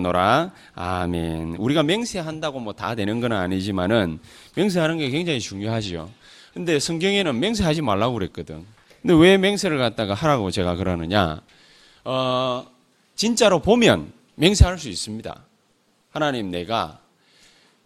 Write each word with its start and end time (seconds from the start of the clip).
되었노라. 0.00 0.52
아멘. 0.74 1.56
우리가 1.58 1.82
맹세한다고 1.82 2.60
뭐 2.60 2.72
다 2.72 2.94
되는 2.94 3.20
건 3.20 3.32
아니지만은 3.32 4.18
맹세하는 4.56 4.98
게 4.98 5.10
굉장히 5.10 5.38
중요하지요. 5.40 6.10
근데 6.54 6.78
성경에는 6.78 7.38
맹세하지 7.38 7.82
말라고 7.82 8.14
그랬거든. 8.14 8.64
근데 9.02 9.14
왜 9.14 9.36
맹세를 9.38 9.78
갖다가 9.78 10.14
하라고 10.14 10.50
제가 10.50 10.76
그러느냐? 10.76 11.40
어, 12.04 12.66
진짜로 13.14 13.60
보면 13.60 14.12
맹세할 14.36 14.78
수 14.78 14.88
있습니다. 14.88 15.44
하나님 16.10 16.50
내가 16.50 17.00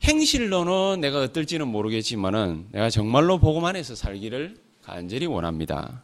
행실로는 0.02 1.00
내가 1.00 1.20
어떨지는 1.20 1.66
모르겠지만은 1.68 2.66
내가 2.72 2.90
정말로 2.90 3.38
복음 3.38 3.64
안에서 3.64 3.94
살기를 3.94 4.56
간절히 4.84 5.26
원합니다. 5.26 6.02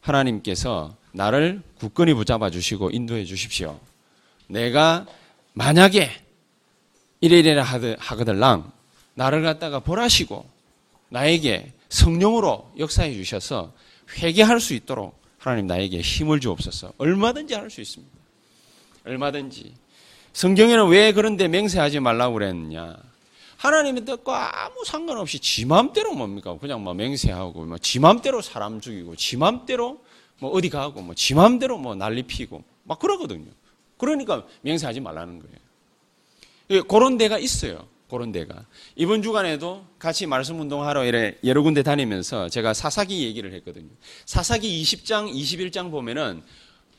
하나님께서 0.00 0.96
나를 1.12 1.62
굳건히 1.78 2.14
붙잡아 2.14 2.50
주시고 2.50 2.90
인도해 2.90 3.24
주십시오. 3.24 3.78
내가 4.48 5.06
만약에 5.54 6.10
이래이래 7.20 7.54
하거들랑 7.98 8.72
나를 9.14 9.42
갖다가 9.42 9.80
벌하시고 9.80 10.44
나에게 11.10 11.72
성령으로 11.88 12.72
역사해 12.78 13.12
주셔서 13.14 13.72
회개할 14.18 14.60
수 14.60 14.74
있도록 14.74 15.20
하나님 15.38 15.66
나에게 15.66 16.00
힘을 16.00 16.40
주옵소서. 16.40 16.94
얼마든지 16.98 17.54
할 17.54 17.68
수 17.68 17.80
있습니다. 17.80 18.12
얼마든지. 19.04 19.74
성경에는 20.32 20.88
왜 20.88 21.12
그런데 21.12 21.48
맹세하지 21.48 22.00
말라고 22.00 22.34
그랬느냐? 22.34 22.96
하나님의 23.58 24.04
뜻과 24.04 24.64
아무 24.64 24.84
상관없이 24.84 25.38
지 25.38 25.66
맘대로 25.66 26.14
뭡니까? 26.14 26.56
그냥 26.58 26.82
뭐 26.82 26.94
맹세하고, 26.94 27.64
뭐지 27.64 28.00
맘대로 28.00 28.40
사람 28.40 28.80
죽이고, 28.80 29.14
지 29.16 29.36
맘대로 29.36 30.02
뭐 30.38 30.50
어디 30.50 30.68
가고, 30.68 31.02
뭐지 31.02 31.34
맘대로 31.34 31.78
뭐 31.78 31.94
난리 31.94 32.22
피고, 32.22 32.64
막 32.84 32.98
그러거든요. 32.98 33.50
그러니까 34.02 34.44
맹세하지 34.62 34.98
말라는 34.98 35.38
거예요. 35.38 35.56
예, 36.70 36.80
그런 36.80 37.18
데가 37.18 37.38
있어요. 37.38 37.86
그런 38.10 38.32
데가. 38.32 38.66
이번 38.96 39.22
주간에도 39.22 39.86
같이 40.00 40.26
말씀 40.26 40.58
운동하러 40.60 41.04
이래 41.04 41.36
여러 41.44 41.62
군데 41.62 41.84
다니면서 41.84 42.48
제가 42.48 42.74
사사기 42.74 43.24
얘기를 43.24 43.54
했거든요. 43.54 43.90
사사기 44.26 44.82
20장, 44.82 45.32
21장 45.32 45.92
보면은 45.92 46.42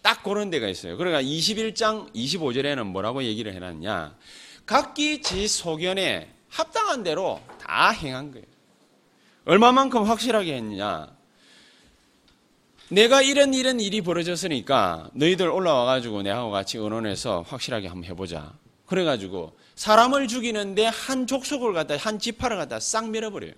딱 0.02 0.24
그런 0.24 0.50
데가 0.50 0.70
있어요. 0.70 0.96
그러니까 0.96 1.22
21장 1.22 2.14
25절에는 2.16 2.86
뭐라고 2.86 3.24
얘기를 3.24 3.54
해놨냐. 3.54 4.16
각기 4.66 5.22
지 5.22 5.50
소견에 5.50 6.34
합당한 6.48 7.04
대로 7.04 7.42
다 7.60 7.90
행한 7.90 8.32
거예요. 8.32 8.46
얼마만큼 9.44 10.04
확실하게 10.04 10.56
했냐. 10.56 11.10
내가 12.94 13.24
이런 13.24 13.56
이런 13.56 13.80
일이 13.80 14.02
벌어졌으니까 14.02 15.10
너희들 15.14 15.50
올라와 15.50 15.86
가지고 15.86 16.22
내하고 16.22 16.52
같이 16.52 16.78
의논해서 16.78 17.44
확실하게 17.48 17.88
한번 17.88 18.08
해보자. 18.08 18.54
그래가지고 18.86 19.58
사람을 19.74 20.28
죽이는데 20.28 20.86
한 20.86 21.26
족속을 21.26 21.74
갖다 21.74 21.98
한 21.98 22.20
지파를 22.20 22.56
갖다 22.56 22.80
싹 22.80 23.10
밀어버려요. 23.10 23.54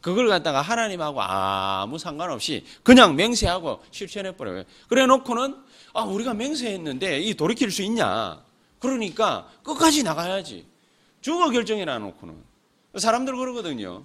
그걸 0.00 0.28
갖다가 0.28 0.62
하나님하고 0.62 1.20
아무 1.20 1.98
상관없이 1.98 2.64
그냥 2.82 3.16
맹세하고 3.16 3.82
실천해 3.90 4.34
버려요. 4.34 4.62
그래 4.88 5.04
놓고는 5.04 5.54
아 5.92 6.04
우리가 6.04 6.32
맹세했는데 6.32 7.20
이 7.20 7.34
돌이킬 7.34 7.70
수 7.70 7.82
있냐? 7.82 8.42
그러니까 8.78 9.46
끝까지 9.62 10.04
나가야지. 10.04 10.64
죽어 11.20 11.50
결정해 11.50 11.84
놔놓고는 11.84 12.34
사람들 12.96 13.36
그러거든요. 13.36 14.04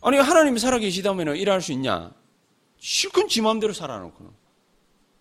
아니 0.00 0.16
하나님이 0.16 0.58
살아계시다면 0.58 1.36
일할 1.36 1.60
수 1.60 1.70
있냐? 1.70 2.10
실컷 2.82 3.28
지 3.28 3.40
마음대로 3.40 3.72
살아놓고는 3.72 4.32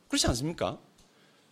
그렇지 0.07 0.25
않습니까? 0.27 0.79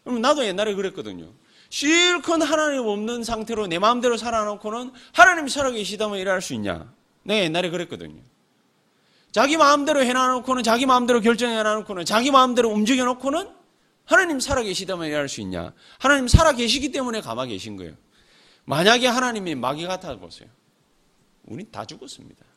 그럼 0.04 0.22
나도 0.22 0.44
옛날에 0.44 0.74
그랬거든요. 0.74 1.32
실컷 1.70 2.42
하나님 2.42 2.88
없는 2.88 3.24
상태로 3.24 3.68
내 3.68 3.78
마음대로 3.78 4.18
살아놓고는 4.18 4.92
하나님이 5.14 5.52
살아계시다면 5.52 6.18
일할 6.18 6.42
수 6.42 6.56
있냐? 6.56 6.92
내가 7.22 7.44
옛날에 7.44 7.70
그랬거든요. 7.70 8.24
자기 9.32 9.56
마음대로 9.56 10.04
해놔놓고는 10.04 10.64
자기 10.64 10.88
마음대로 10.88 11.22
결정해놔놓고는 11.22 12.06
자기 12.06 12.32
마음대로 12.32 12.70
움직여놓고는 12.70 13.48
하나님 14.06 14.40
살아계시다면 14.40 15.10
일할 15.10 15.30
수 15.30 15.42
있냐? 15.42 15.74
하나님 16.00 16.28
살아계시기 16.28 16.92
때문에 16.92 17.22
가만 17.22 17.50
계신 17.50 17.78
거예요. 17.78 17.94
만약에 18.66 19.06
하나님이 19.06 19.54
마귀 19.54 19.86
같아 19.86 20.16
보세요. 20.18 20.50
우리 21.44 21.70
다 21.70 21.86
죽었습니다. 21.86 22.49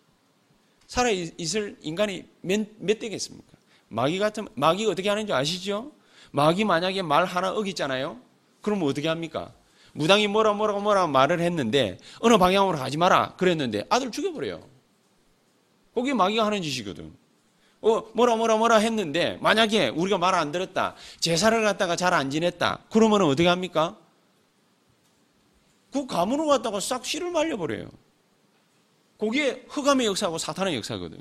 살아 0.92 1.08
있을 1.08 1.74
인간이 1.80 2.22
몇, 2.42 2.68
몇 2.76 2.98
되겠습니까? 2.98 3.50
마귀 3.88 4.18
같은, 4.18 4.46
마귀가 4.54 4.92
어떻게 4.92 5.08
하는지 5.08 5.32
아시죠? 5.32 5.90
마귀 6.32 6.64
만약에 6.64 7.00
말 7.00 7.24
하나 7.24 7.50
어기잖아요? 7.52 8.20
그러면 8.60 8.88
어떻게 8.90 9.08
합니까? 9.08 9.54
무당이 9.94 10.26
뭐라 10.26 10.52
뭐라 10.52 10.78
뭐라 10.80 11.06
말을 11.06 11.40
했는데 11.40 11.96
어느 12.20 12.36
방향으로 12.36 12.76
가지 12.76 12.98
마라 12.98 13.36
그랬는데 13.38 13.86
아들 13.88 14.10
죽여버려요. 14.10 14.68
그게 15.94 16.12
마귀가 16.12 16.44
하는 16.44 16.60
짓이거든. 16.60 17.10
어, 17.80 18.02
뭐라 18.12 18.36
뭐라 18.36 18.58
뭐라 18.58 18.76
했는데 18.76 19.38
만약에 19.40 19.88
우리가 19.88 20.18
말 20.18 20.34
안 20.34 20.52
들었다. 20.52 20.94
제사를 21.20 21.62
갖다가 21.62 21.96
잘 21.96 22.12
안 22.12 22.28
지냈다. 22.28 22.80
그러면 22.90 23.22
어떻게 23.22 23.48
합니까? 23.48 23.96
그 25.90 26.06
가문을 26.06 26.48
갖다가 26.48 26.80
싹 26.80 27.06
씨를 27.06 27.30
말려버려요. 27.30 27.88
그게 29.22 29.64
흑암의 29.68 30.06
역사고 30.06 30.36
사탄의 30.36 30.74
역사거든. 30.78 31.16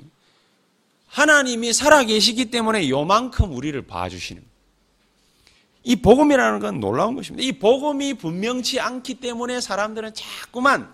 하나님이 1.06 1.72
살아계시기 1.72 2.50
때문에 2.50 2.88
요만큼 2.88 3.54
우리를 3.54 3.80
봐주시는. 3.86 4.42
이 5.84 5.96
복음이라는 5.96 6.58
건 6.58 6.80
놀라운 6.80 7.14
것입니다. 7.14 7.46
이 7.46 7.52
복음이 7.52 8.14
분명치 8.14 8.80
않기 8.80 9.14
때문에 9.14 9.60
사람들은 9.60 10.14
자꾸만 10.14 10.92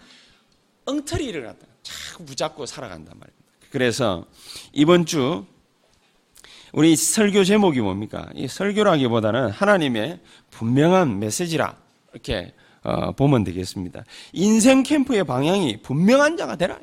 엉터리를 0.84 1.42
갖다 1.42 1.66
자꾸 1.82 2.26
붙잡고 2.26 2.66
살아간단 2.66 3.18
말입니다. 3.18 3.44
그래서 3.70 4.26
이번 4.74 5.06
주 5.06 5.46
우리 6.72 6.94
설교 6.94 7.44
제목이 7.44 7.80
뭡니까? 7.80 8.28
이 8.34 8.48
설교라기보다는 8.48 9.48
하나님의 9.48 10.20
분명한 10.50 11.20
메시지라 11.20 11.74
이렇게 12.12 12.52
어, 12.82 13.12
보면 13.12 13.44
되겠습니다. 13.44 14.04
인생 14.34 14.82
캠프의 14.82 15.24
방향이 15.24 15.80
분명한 15.80 16.36
자가 16.36 16.56
되라. 16.56 16.78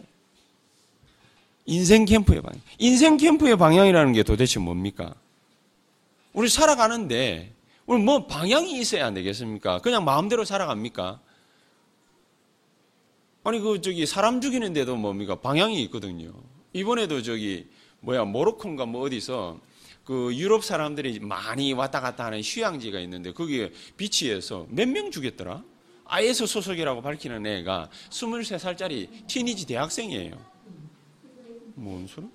인생 1.65 2.05
캠프의 2.05 2.41
방향. 2.41 2.61
인생 2.77 3.17
캠프의 3.17 3.57
방향이라는 3.57 4.13
게 4.13 4.23
도대체 4.23 4.59
뭡니까? 4.59 5.15
우리 6.33 6.47
살아가는데 6.49 7.53
우리 7.85 8.01
뭐 8.01 8.27
방향이 8.27 8.79
있어야 8.79 9.07
안 9.07 9.13
되겠습니까? 9.13 9.79
그냥 9.79 10.03
마음대로 10.05 10.45
살아갑니까? 10.45 11.19
아니 13.43 13.59
그 13.59 13.81
저기 13.81 14.05
사람 14.05 14.41
죽이는데도 14.41 14.95
뭡니까 14.95 15.35
방향이 15.35 15.81
있거든요. 15.83 16.33
이번에도 16.73 17.21
저기 17.21 17.67
뭐야 18.01 18.25
모로콘가 18.25 18.85
뭐 18.85 19.01
어디서 19.03 19.59
그 20.03 20.35
유럽 20.35 20.63
사람들이 20.63 21.19
많이 21.19 21.73
왔다 21.73 21.99
갔다 21.99 22.25
하는 22.25 22.41
휴양지가 22.43 22.99
있는데 23.01 23.33
거기에 23.33 23.71
비치에서 23.97 24.67
몇 24.69 24.87
명 24.87 25.09
죽였더라? 25.09 25.63
IS 26.07 26.45
소속이라고 26.45 27.01
밝히는 27.01 27.45
애가 27.45 27.89
23살짜리 28.11 29.27
티니지 29.27 29.65
대학생이에요. 29.65 30.54
뭔 31.75 32.08
소리야? 32.08 32.30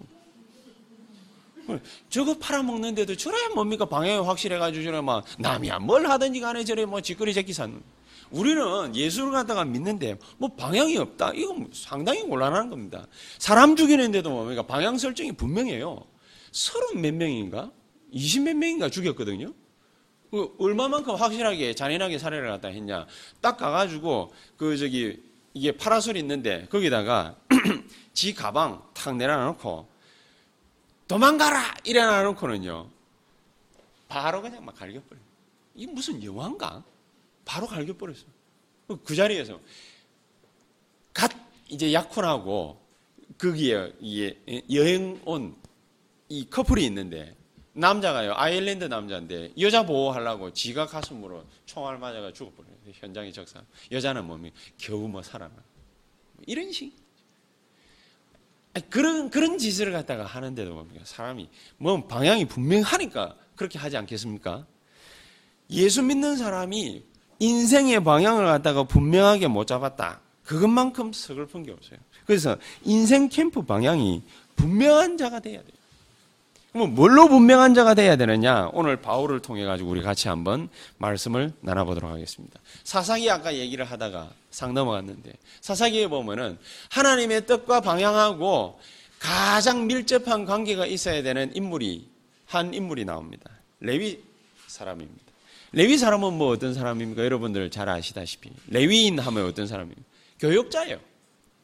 저거 2.09 2.37
팔아먹는데도 2.39 3.17
저래 3.17 3.37
뭡니까? 3.55 3.85
방향이 3.85 4.19
확실해가지고 4.27 4.85
저래 4.85 5.01
막 5.01 5.25
남이야 5.39 5.79
뭘 5.81 6.07
하든지 6.09 6.41
간에 6.41 6.65
저래 6.65 6.85
뭐 6.85 7.01
짓거리 7.01 7.33
새끼 7.33 7.53
산. 7.53 7.83
우리는 8.31 8.95
예수를 8.95 9.33
갖다가 9.33 9.65
믿는데 9.65 10.17
뭐 10.39 10.49
방향이 10.49 10.97
없다. 10.97 11.33
이건 11.35 11.69
상당히 11.73 12.23
곤란한 12.23 12.71
겁니다. 12.71 13.07
사람 13.39 13.77
죽이는데도 13.77 14.31
뭡니까? 14.31 14.63
방향 14.63 14.99
설정이 14.99 15.33
분명해요. 15.33 16.05
서른 16.53 17.01
몇 17.01 17.15
명인가? 17.15 17.71
이십 18.13 18.43
몇 18.43 18.57
명인가 18.57 18.89
죽였거든요. 18.89 19.53
그 20.31 20.55
얼마만큼 20.59 21.17
확실하게 21.17 21.75
잔인하게 21.75 22.19
살해를 22.19 22.49
갖다 22.49 22.69
했냐. 22.69 23.07
딱 23.41 23.57
가가지고 23.57 24.33
그 24.57 24.77
저기 24.77 25.21
이게 25.55 25.73
파라솔 25.73 26.17
있는데 26.19 26.67
거기다가 26.71 27.37
지 28.15 28.33
가방 28.33 28.81
탁 29.05 29.17
내려놓고 29.17 29.89
도망가라! 31.09 31.75
이래 31.85 32.03
놔놓고는요, 32.05 32.89
바로 34.09 34.43
그냥 34.43 34.65
막 34.65 34.77
갈겨버려요. 34.77 35.25
이 35.75 35.87
무슨 35.87 36.23
영화인가? 36.23 36.85
바로 37.45 37.67
갈겨버렸어요. 37.67 38.29
그 39.05 39.15
자리에서, 39.17 39.59
갓 41.13 41.33
이제 41.69 41.93
약혼하고, 41.93 42.81
거기에 43.39 43.93
여행 44.71 45.21
온 45.25 45.61
이 46.33 46.49
커플이 46.49 46.85
있는데, 46.87 47.37
남자가요, 47.73 48.35
아일랜드 48.37 48.85
남자인데, 48.85 49.53
여자 49.59 49.85
보호하려고 49.85 50.53
지가 50.53 50.87
가슴으로 50.87 51.45
총알 51.67 51.99
맞아가 51.99 52.33
죽어버려요. 52.33 52.73
현장의 52.93 53.33
적사. 53.33 53.61
여자는 53.91 54.25
몸이 54.25 54.53
겨우 54.79 55.09
뭐 55.09 55.23
살아나. 55.25 55.55
이런 56.47 56.71
식. 56.71 56.93
그런 58.89 59.31
그런 59.31 59.59
짓을 59.59 59.93
갖다가 59.93 60.25
하는데도 60.25 60.73
뭡니까? 60.75 61.01
사람이 61.05 61.49
뭐 61.79 62.07
방향이 62.07 62.47
분명하니까 62.47 63.35
그렇게 63.57 63.79
하지 63.79 63.97
않겠습니까? 63.97 64.67
예수 65.71 66.03
믿는 66.03 66.37
사람이 66.37 67.05
인생의 67.41 68.05
방향을 68.05 68.45
갖다가 68.47 68.85
분명하게 68.85 69.49
못 69.49 69.67
잡았다. 69.67 70.21
그것만큼 70.45 71.13
서글픈 71.13 71.63
게 71.63 71.73
없어요. 71.73 71.99
그래서 72.27 72.57
인생 72.85 73.29
캠프 73.29 73.63
방향이 73.63 74.23
분명한 74.57 75.17
자가 75.17 75.41
돼야 75.41 75.63
돼요. 75.63 75.80
그럼 76.73 76.95
뭘로 76.95 77.29
분명한 77.29 77.75
자가 77.75 77.95
돼야 77.95 78.17
되느냐? 78.17 78.71
오늘 78.73 78.97
바울을 78.97 79.41
통해 79.41 79.65
가지고 79.65 79.91
우리 79.91 80.03
같이 80.03 80.29
한번 80.29 80.69
말씀을 80.99 81.53
나눠보도록 81.61 82.11
하겠습니다. 82.11 82.61
사사기 82.85 83.29
아까 83.29 83.55
얘기를 83.55 83.85
하다가 83.85 84.31
상 84.51 84.73
넘어갔는데 84.73 85.33
사사기에 85.61 86.07
보면은 86.07 86.59
하나님의 86.91 87.47
뜻과 87.47 87.81
방향하고 87.81 88.79
가장 89.19 89.87
밀접한 89.89 90.45
관계가 90.45 90.87
있어야 90.87 91.23
되는 91.23 91.55
인물이 91.55 92.09
한 92.47 92.73
인물이 92.73 93.05
나옵니다. 93.05 93.51
레위 93.81 94.23
사람입니다. 94.69 95.25
레위 95.73 95.99
사람은 95.99 96.35
뭐 96.35 96.53
어떤 96.53 96.73
사람입니까? 96.73 97.25
여러분들 97.25 97.71
잘 97.71 97.89
아시다시피 97.89 98.51
레위인 98.69 99.19
하면 99.19 99.47
어떤 99.47 99.67
사람입니까? 99.67 100.03
교육자예요. 100.39 100.99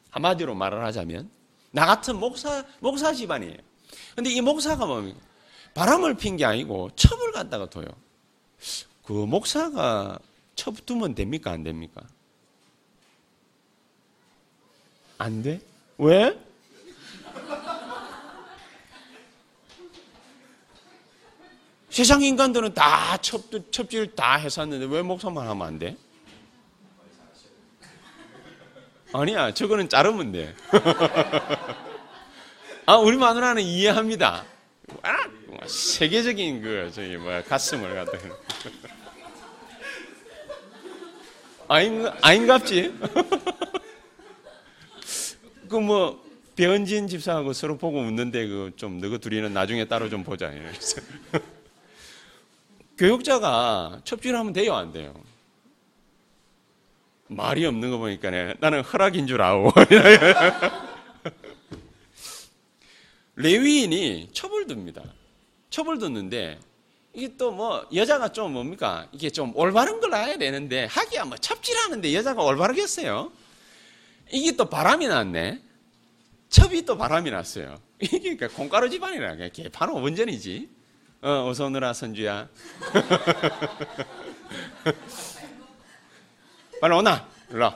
한마디로 0.09 0.53
말을 0.53 0.83
하자면 0.85 1.29
나 1.71 1.85
같은 1.85 2.17
목사 2.17 2.63
목사 2.79 3.13
집안이에요. 3.13 3.66
근데 4.17 4.31
이 4.31 4.41
목사가 4.41 4.85
뭡니까? 4.87 5.19
바람을 5.75 6.15
핀 6.15 6.37
게 6.37 6.45
아니고 6.45 6.89
첩을 6.95 7.31
갖다가 7.33 7.69
둬요. 7.69 7.85
그 9.05 9.13
목사가 9.13 10.17
첩 10.55 10.83
두면 10.87 11.13
됩니까? 11.13 11.51
안 11.51 11.61
됩니까? 11.63 12.01
안 15.19 15.43
돼? 15.43 15.61
왜? 15.99 16.33
세상 21.91 22.23
인간들은 22.23 22.73
다 22.73 23.17
첩, 23.17 23.43
첩질 23.71 24.15
다 24.15 24.37
했었는데 24.37 24.87
왜 24.87 25.03
목사만 25.03 25.47
하면 25.47 25.67
안 25.67 25.77
돼? 25.77 25.95
아니야, 29.13 29.53
저거는 29.53 29.89
자르면 29.89 30.31
돼. 30.31 30.55
아, 32.89 32.95
우리 32.95 33.17
마누라는 33.17 33.63
이해합니다. 33.63 34.45
아, 35.01 35.17
세계적인 35.65 36.61
그, 36.61 36.89
저기, 36.95 37.17
뭐야, 37.17 37.43
가슴을 37.43 37.93
갖다. 37.93 38.17
아인, 41.67 42.07
아인갑지? 42.21 42.97
그 45.67 45.75
뭐, 45.75 46.23
배은진 46.55 47.09
집사하고 47.09 47.51
서로 47.51 47.77
보고 47.77 47.99
웃는데, 47.99 48.47
그, 48.47 48.71
좀, 48.77 49.01
너희 49.01 49.17
둘이는 49.17 49.53
나중에 49.53 49.83
따로 49.83 50.07
좀 50.07 50.23
보자. 50.23 50.49
교육자가 52.97 53.99
첩질하면 54.05 54.53
돼요, 54.53 54.75
안 54.75 54.93
돼요? 54.93 55.13
말이 57.27 57.65
없는 57.65 57.91
거 57.91 57.97
보니까 57.97 58.31
나는 58.61 58.81
허락인 58.81 59.27
줄 59.27 59.41
아오. 59.41 59.71
레위인이 63.37 64.29
첩을 64.33 64.67
듭니다. 64.67 65.01
첩을 65.69 65.99
듣는데 65.99 66.59
이게 67.13 67.35
또 67.37 67.51
뭐 67.51 67.87
여자가 67.93 68.31
좀 68.31 68.53
뭡니까? 68.53 69.07
이게 69.11 69.29
좀 69.29 69.51
올바른 69.55 69.99
걸 70.01 70.13
알아야 70.13 70.37
되는데 70.37 70.85
하기야 70.85 71.25
뭐 71.25 71.37
첩질하는데 71.37 72.13
여자가 72.13 72.43
올바르겠어요? 72.43 73.31
이게 74.31 74.55
또 74.55 74.69
바람이 74.69 75.07
났네. 75.07 75.61
첩이 76.49 76.85
또 76.85 76.97
바람이 76.97 77.29
났어요. 77.31 77.79
이게 78.01 78.19
그러니까 78.35 78.47
콩가루 78.49 78.89
집안이라 78.89 79.35
게 79.49 79.69
바로 79.69 79.95
원전이지. 79.95 80.69
어, 81.21 81.47
어서 81.49 81.65
오너라 81.65 81.93
선주야. 81.93 82.47
빨리 86.81 86.95
오나? 86.95 87.27
일로 87.49 87.73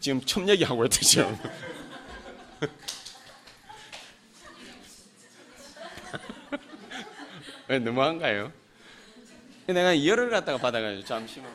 지금 0.00 0.20
첩 0.22 0.48
얘기하고 0.48 0.84
있대 0.86 1.00
지금. 1.00 1.36
너무한가요? 7.78 8.52
내가 9.66 10.04
열을 10.04 10.30
갖다가 10.30 10.58
받아가지고 10.58 11.04
잠시만. 11.04 11.50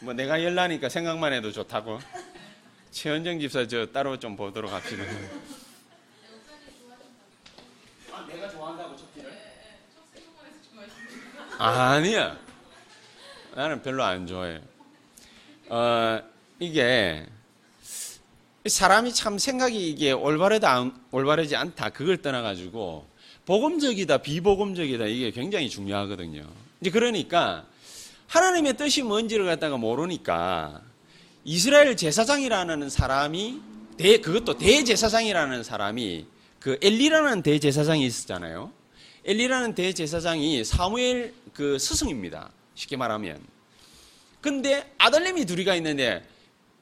뭐 0.00 0.12
내가 0.12 0.42
열나니까 0.42 0.88
생각만 0.88 1.32
해도 1.32 1.50
좋다고. 1.52 1.98
최현정 2.90 3.40
집사 3.40 3.66
저 3.66 3.86
따로 3.86 4.18
좀 4.18 4.36
보도록 4.36 4.72
합시다. 4.72 5.02
아, 8.12 8.26
내가 8.26 8.48
좋아한다고 8.50 8.96
첩기를? 8.96 9.32
아니야. 11.58 12.43
나는 13.54 13.82
별로 13.82 14.02
안 14.02 14.26
좋아해. 14.26 14.60
어, 15.68 16.20
이게 16.58 17.24
사람이 18.66 19.14
참 19.14 19.38
생각이 19.38 19.90
이게 19.90 20.10
올바르다 20.10 20.90
올바르지 21.12 21.54
않다 21.54 21.90
그걸 21.90 22.16
떠나가지고 22.20 23.06
복음적이다 23.46 24.18
비복음적이다 24.18 25.06
이게 25.06 25.30
굉장히 25.30 25.68
중요하거든요. 25.68 26.44
이제 26.80 26.90
그러니까 26.90 27.64
하나님의 28.26 28.76
뜻이 28.76 29.02
뭔지를 29.02 29.46
갖다가 29.46 29.76
모르니까 29.76 30.80
이스라엘 31.44 31.96
제사장이라는 31.96 32.90
사람이 32.90 33.60
대, 33.96 34.18
그것도 34.18 34.58
대제사장이라는 34.58 35.62
사람이 35.62 36.26
그 36.58 36.78
엘리라는 36.82 37.42
대제사장이 37.42 38.04
있었잖아요. 38.04 38.72
엘리라는 39.24 39.74
대제사장이 39.76 40.64
사무엘 40.64 41.34
그 41.52 41.78
스승입니다. 41.78 42.50
쉽게 42.74 42.96
말하면. 42.96 43.44
근데 44.40 44.94
아들님이 44.98 45.46
둘이가 45.46 45.74
있는데 45.76 46.26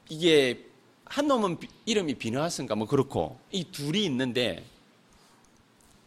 이게 0.08 0.66
한 1.04 1.28
놈은 1.28 1.58
이름이 1.84 2.14
비느하스인가 2.14 2.74
뭐 2.74 2.86
그렇고 2.86 3.38
이 3.50 3.64
둘이 3.64 4.04
있는데 4.06 4.64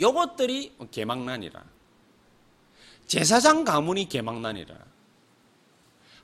요것들이 0.02 0.76
개망난이라. 0.92 1.64
제사장 3.08 3.64
가문이 3.64 4.10
개망난이라. 4.10 4.76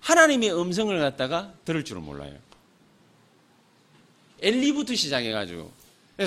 하나님의 0.02 0.60
음성을 0.60 0.98
갖다가 1.00 1.54
들을 1.64 1.86
줄은 1.86 2.04
몰라요. 2.04 2.38
엘리부터 4.42 4.96
시작해가지고 4.96 5.72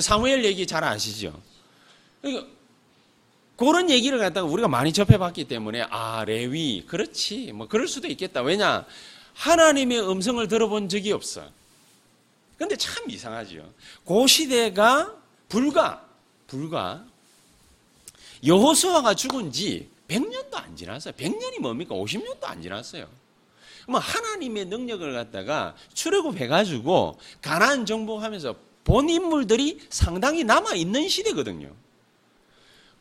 사무엘 0.01 0.45
얘기 0.45 0.65
잘 0.65 0.83
아시죠? 0.83 1.41
그러니까 2.21 2.54
그런 3.57 3.89
얘기를 3.89 4.19
갖다가 4.19 4.47
우리가 4.47 4.67
많이 4.67 4.91
접해봤기 4.91 5.45
때문에 5.45 5.83
아 5.89 6.25
레위 6.25 6.85
그렇지 6.85 7.51
뭐 7.53 7.67
그럴 7.67 7.87
수도 7.87 8.07
있겠다. 8.07 8.41
왜냐 8.41 8.85
하나님의 9.33 10.09
음성을 10.09 10.45
들어본 10.47 10.89
적이 10.89 11.13
없어. 11.13 11.43
근데 12.57 12.75
참 12.75 13.09
이상하지요. 13.09 13.69
그 14.05 14.27
시대가 14.27 15.13
불과 15.49 16.05
불과 16.47 17.05
여호수아가 18.45 19.13
죽은 19.13 19.51
지 19.51 19.89
100년도 20.07 20.55
안 20.55 20.75
지났어요. 20.75 21.13
100년이 21.13 21.59
뭡니까? 21.59 21.95
50년도 21.95 22.43
안 22.43 22.61
지났어요. 22.61 23.07
뭐 23.87 23.99
하나님의 23.99 24.65
능력을 24.65 25.13
갖다가 25.13 25.75
출애굽해가지고 25.93 27.19
가나안 27.41 27.85
정복하면서 27.85 28.55
본 28.83 29.09
인물들이 29.09 29.79
상당히 29.89 30.43
남아 30.43 30.75
있는 30.75 31.07
시대거든요. 31.09 31.71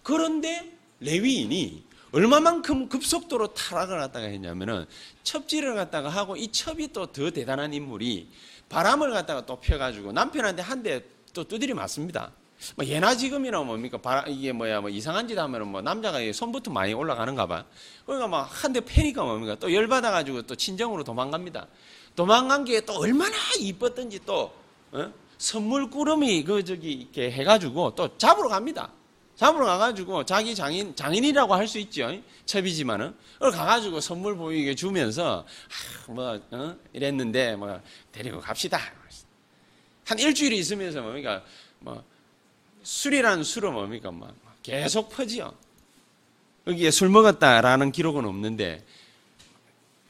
그런데 0.05 0.71
레위인이 1.01 1.83
얼마만큼 2.13 2.89
급속도로 2.89 3.55
타락을 3.55 3.99
갖다가 3.99 4.27
했냐면은 4.27 4.87
첩지를 5.25 5.75
갖다가 5.75 6.09
하고 6.09 6.37
이 6.37 6.53
첩이 6.53 6.93
또 6.93 7.07
더 7.07 7.31
대단한 7.31 7.75
인물이 7.75 8.29
바람을 8.69 9.11
갖다가 9.11 9.45
또 9.45 9.57
펴가지고 9.57 10.13
남편한테 10.13 10.63
한 10.63 10.83
대 10.85 11.03
또 11.35 11.43
두드려 11.43 11.75
맞습니다. 11.75 12.31
뭐 12.77 12.87
예나 12.87 13.17
지금이나 13.17 13.61
뭡니까 13.63 13.99
바람, 13.99 14.29
이게 14.29 14.53
뭐야 14.53 14.81
뭐 14.81 14.89
이상한 14.89 15.27
짓 15.27 15.37
하면은 15.37 15.67
뭐 15.67 15.83
남자가 15.83 16.21
손부터 16.33 16.71
많이 16.71 16.93
올라가는가 16.95 17.47
봐. 17.49 17.65
그러니까 18.07 18.29
막 18.29 18.45
한 18.63 18.73
대 18.73 18.81
패니까 18.81 19.25
뭡니까 19.25 19.57
또 19.59 19.75
열받아가지고 19.75 20.43
또 20.43 20.55
친정으로 20.55 21.03
도망갑니다. 21.03 21.67
도망간 22.15 22.65
게 22.65 22.81
또 22.83 22.93
얼마나 23.01 23.35
이뻤던지 23.59 24.21
또 24.25 24.55
어? 24.93 25.13
선물 25.39 25.91
꾸러미 25.91 26.45
그 26.45 26.63
저기 26.65 26.93
이렇게 26.93 27.33
해가지고 27.33 27.97
또 27.97 28.17
잡으러 28.17 28.49
갑니다. 28.49 28.93
잡으러 29.37 29.67
가가지고 29.67 30.25
자기 30.25 30.55
장인 30.55 30.95
장인이라고 30.95 31.55
할 31.55 31.67
수 31.67 31.79
있죠. 31.81 32.11
첩이지만은 32.47 33.15
그걸 33.35 33.51
가가지고 33.51 34.01
선물 34.01 34.37
보이게 34.37 34.75
주면서 34.75 35.45
아, 36.09 36.13
뭐 36.13 36.41
어? 36.51 36.77
이랬는데 36.93 37.57
뭐 37.57 37.81
데리고 38.13 38.41
갑시다. 38.41 38.79
한 40.05 40.19
일주일이 40.19 40.59
있으면서 40.59 41.01
뭡니까 41.01 41.43
뭐 41.81 42.05
술이란 42.83 43.43
술은 43.43 43.73
뭡니까 43.73 44.11
뭐 44.11 44.33
계속 44.63 45.09
퍼지요. 45.11 45.55
여기에 46.67 46.91
술 46.91 47.09
먹었다라는 47.09 47.93
기록은 47.93 48.25
없는데 48.25 48.85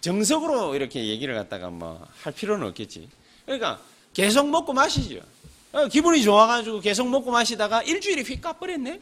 정석으로 0.01 0.75
이렇게 0.75 1.07
얘기를 1.07 1.35
갖다가 1.35 1.71
뭐 1.71 2.07
할 2.23 2.33
필요는 2.33 2.67
없겠지. 2.69 3.09
그러니까 3.47 3.81
계속 4.13 4.49
먹고 4.49 4.73
마시죠. 4.73 5.21
어, 5.73 5.89
기분이 5.89 6.23
좋아가지고 6.23 6.81
계속 6.81 7.09
먹고 7.09 7.31
마시다가 7.31 7.83
일주일이 7.83 8.23
휙 8.23 8.41
까버렸네? 8.41 9.01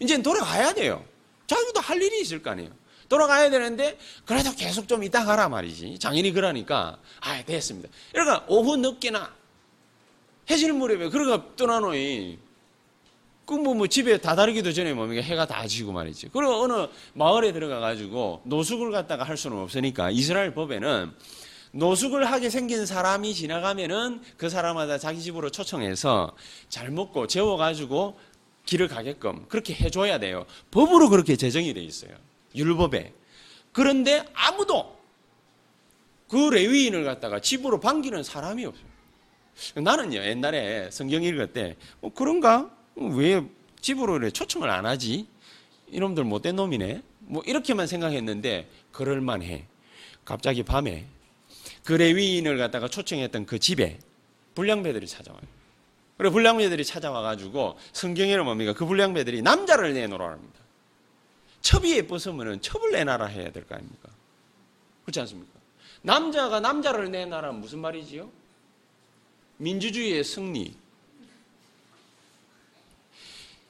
이제 0.00 0.20
돌아가야 0.20 0.74
돼요. 0.74 1.04
자기도 1.46 1.80
할 1.80 2.00
일이 2.02 2.20
있을 2.20 2.42
거 2.42 2.50
아니에요. 2.50 2.70
돌아가야 3.08 3.50
되는데 3.50 3.98
그래도 4.24 4.52
계속 4.54 4.88
좀 4.88 5.04
이따 5.04 5.24
가라 5.24 5.48
말이지. 5.48 5.98
장인이 5.98 6.32
그러니까 6.32 6.98
아 7.20 7.42
됐습니다. 7.44 7.88
그러니까 8.12 8.44
오후 8.48 8.76
늦게나 8.76 9.32
해질 10.50 10.72
무렵에 10.72 11.08
그러가 11.08 11.44
떠나노이 11.56 12.38
그뭐 13.46 13.74
뭐 13.74 13.86
집에 13.86 14.18
다다르기도 14.18 14.72
전에 14.72 14.92
뭡니까 14.92 15.22
해가 15.22 15.46
다 15.46 15.66
지고 15.68 15.92
말이지. 15.92 16.30
그리고 16.32 16.62
어느 16.62 16.88
마을에 17.14 17.52
들어가 17.52 17.78
가지고 17.78 18.42
노숙을 18.44 18.90
갖다가 18.90 19.22
할 19.22 19.36
수는 19.36 19.58
없으니까 19.58 20.10
이스라엘 20.10 20.52
법에는 20.52 21.12
노숙을 21.70 22.24
하게 22.24 22.50
생긴 22.50 22.86
사람이 22.86 23.34
지나가면은 23.34 24.20
그 24.36 24.48
사람마다 24.48 24.98
자기 24.98 25.20
집으로 25.22 25.50
초청해서 25.50 26.34
잘 26.68 26.90
먹고 26.90 27.28
재워 27.28 27.56
가지고 27.56 28.18
길을 28.66 28.88
가게끔 28.88 29.46
그렇게 29.48 29.74
해줘야 29.74 30.18
돼요. 30.18 30.44
법으로 30.70 31.08
그렇게 31.08 31.36
제정이 31.36 31.72
돼 31.72 31.80
있어요. 31.82 32.10
율법에. 32.54 33.12
그런데 33.72 34.24
아무도 34.34 34.96
그 36.28 36.36
레위인을 36.36 37.04
갖다가 37.04 37.40
집으로 37.40 37.80
반기는 37.80 38.22
사람이 38.22 38.64
없어요. 38.64 38.86
나는요 39.76 40.18
옛날에 40.18 40.90
성경 40.90 41.22
읽을 41.22 41.52
때 41.52 41.76
어, 42.02 42.12
그런가 42.12 42.70
왜 42.94 43.42
집으로 43.80 44.28
초청을 44.30 44.68
안 44.68 44.84
하지 44.84 45.26
이놈들 45.88 46.24
못된 46.24 46.56
놈이네 46.56 47.02
뭐 47.20 47.42
이렇게만 47.46 47.86
생각했는데 47.86 48.68
그럴만해 48.92 49.66
갑자기 50.24 50.62
밤에 50.62 51.06
그 51.84 51.92
레위인을 51.92 52.58
갖다가 52.58 52.88
초청했던 52.88 53.46
그 53.46 53.58
집에 53.58 53.98
불량배들이 54.54 55.06
찾아와요. 55.06 55.55
그래 56.16 56.30
불량배들이 56.30 56.84
찾아와 56.84 57.20
가지고 57.22 57.78
성경에는 57.92 58.44
뭡니까 58.44 58.72
그 58.72 58.86
불량배들이 58.86 59.42
남자를 59.42 59.92
내놓으라 59.94 60.30
합니다. 60.30 60.60
첩이 61.60 61.92
예뻤으면 61.96 62.62
첩을 62.62 62.92
내놔라 62.92 63.26
해야 63.26 63.50
될 63.50 63.64
거 63.66 63.74
아닙니까? 63.74 64.08
그렇지 65.04 65.20
않습니까? 65.20 65.52
남자가 66.02 66.60
남자를 66.60 67.10
내놔라 67.10 67.52
무슨 67.52 67.80
말이지요? 67.80 68.30
민주주의의 69.58 70.22
승리. 70.24 70.74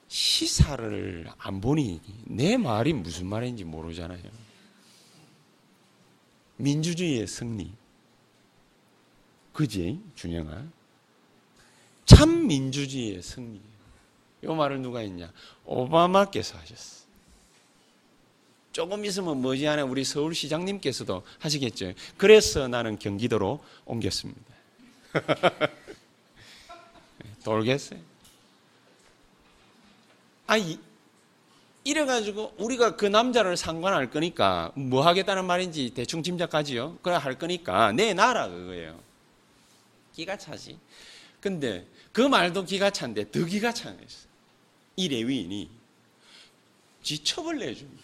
시사를 0.09 1.29
안 1.39 1.61
보니 1.61 2.01
내 2.25 2.57
말이 2.57 2.93
무슨 2.93 3.27
말인지 3.27 3.65
모르잖아요. 3.65 4.23
민주주의의 6.57 7.27
승리. 7.27 7.73
그지, 9.53 10.01
준영아? 10.15 10.65
참 12.17 12.47
민주주의의 12.47 13.21
승리. 13.21 13.61
이 14.43 14.47
말을 14.47 14.81
누가 14.81 15.01
했냐? 15.01 15.31
오바마께서 15.67 16.57
하셨어. 16.57 17.05
조금 18.73 19.05
있으면 19.05 19.43
머지않아 19.43 19.85
우리 19.85 20.03
서울시장님께서도 20.03 21.23
하시겠죠. 21.39 21.93
그래서 22.17 22.69
나는 22.69 22.99
경기도로 22.99 23.63
옮겼습니다. 23.85 24.55
돌겠어요. 27.45 28.01
아, 30.47 30.57
이, 30.57 30.79
이래가지고 31.85 32.55
우리가 32.57 32.97
그 32.97 33.05
남자를 33.05 33.59
상관할 33.59 34.09
거니까 34.09 34.73
뭐 34.75 35.07
하겠다는 35.07 35.45
말인지 35.45 35.91
대충 35.91 36.23
짐작하지요. 36.23 36.97
그래 37.03 37.17
할 37.17 37.39
거니까 37.39 37.93
내놔라 37.93 38.49
그거예요. 38.49 38.99
기가 40.15 40.39
차지. 40.39 40.79
근데 41.41 41.87
그 42.17 42.23
말도 42.23 42.65
기가 42.65 42.89
찬데 42.89 43.31
더 43.31 43.45
기가 43.45 43.75
차는 43.75 44.03
있어. 44.03 44.27
이 44.97 45.07
레위인이 45.07 45.69
지첩을 47.03 47.59
내줍니다. 47.59 48.03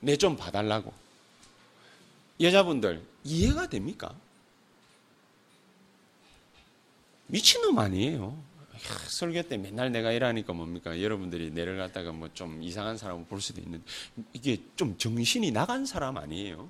내 0.00 0.16
좀 0.16 0.36
봐달라고. 0.36 0.92
여자분들 2.40 3.06
이해가 3.22 3.68
됩니까? 3.68 4.12
미친놈 7.28 7.78
아니에요. 7.78 8.36
설교 9.06 9.42
때 9.44 9.56
맨날 9.56 9.92
내가 9.92 10.10
이러니까 10.10 10.52
뭡니까? 10.54 11.00
여러분들이 11.00 11.52
내를 11.52 11.78
갖다가 11.78 12.10
뭐 12.10 12.28
좀 12.34 12.64
이상한 12.64 12.98
사람을 12.98 13.26
볼 13.26 13.40
수도 13.40 13.60
있는데 13.60 13.84
이게 14.32 14.60
좀 14.74 14.98
정신이 14.98 15.52
나간 15.52 15.86
사람 15.86 16.16
아니에요? 16.16 16.68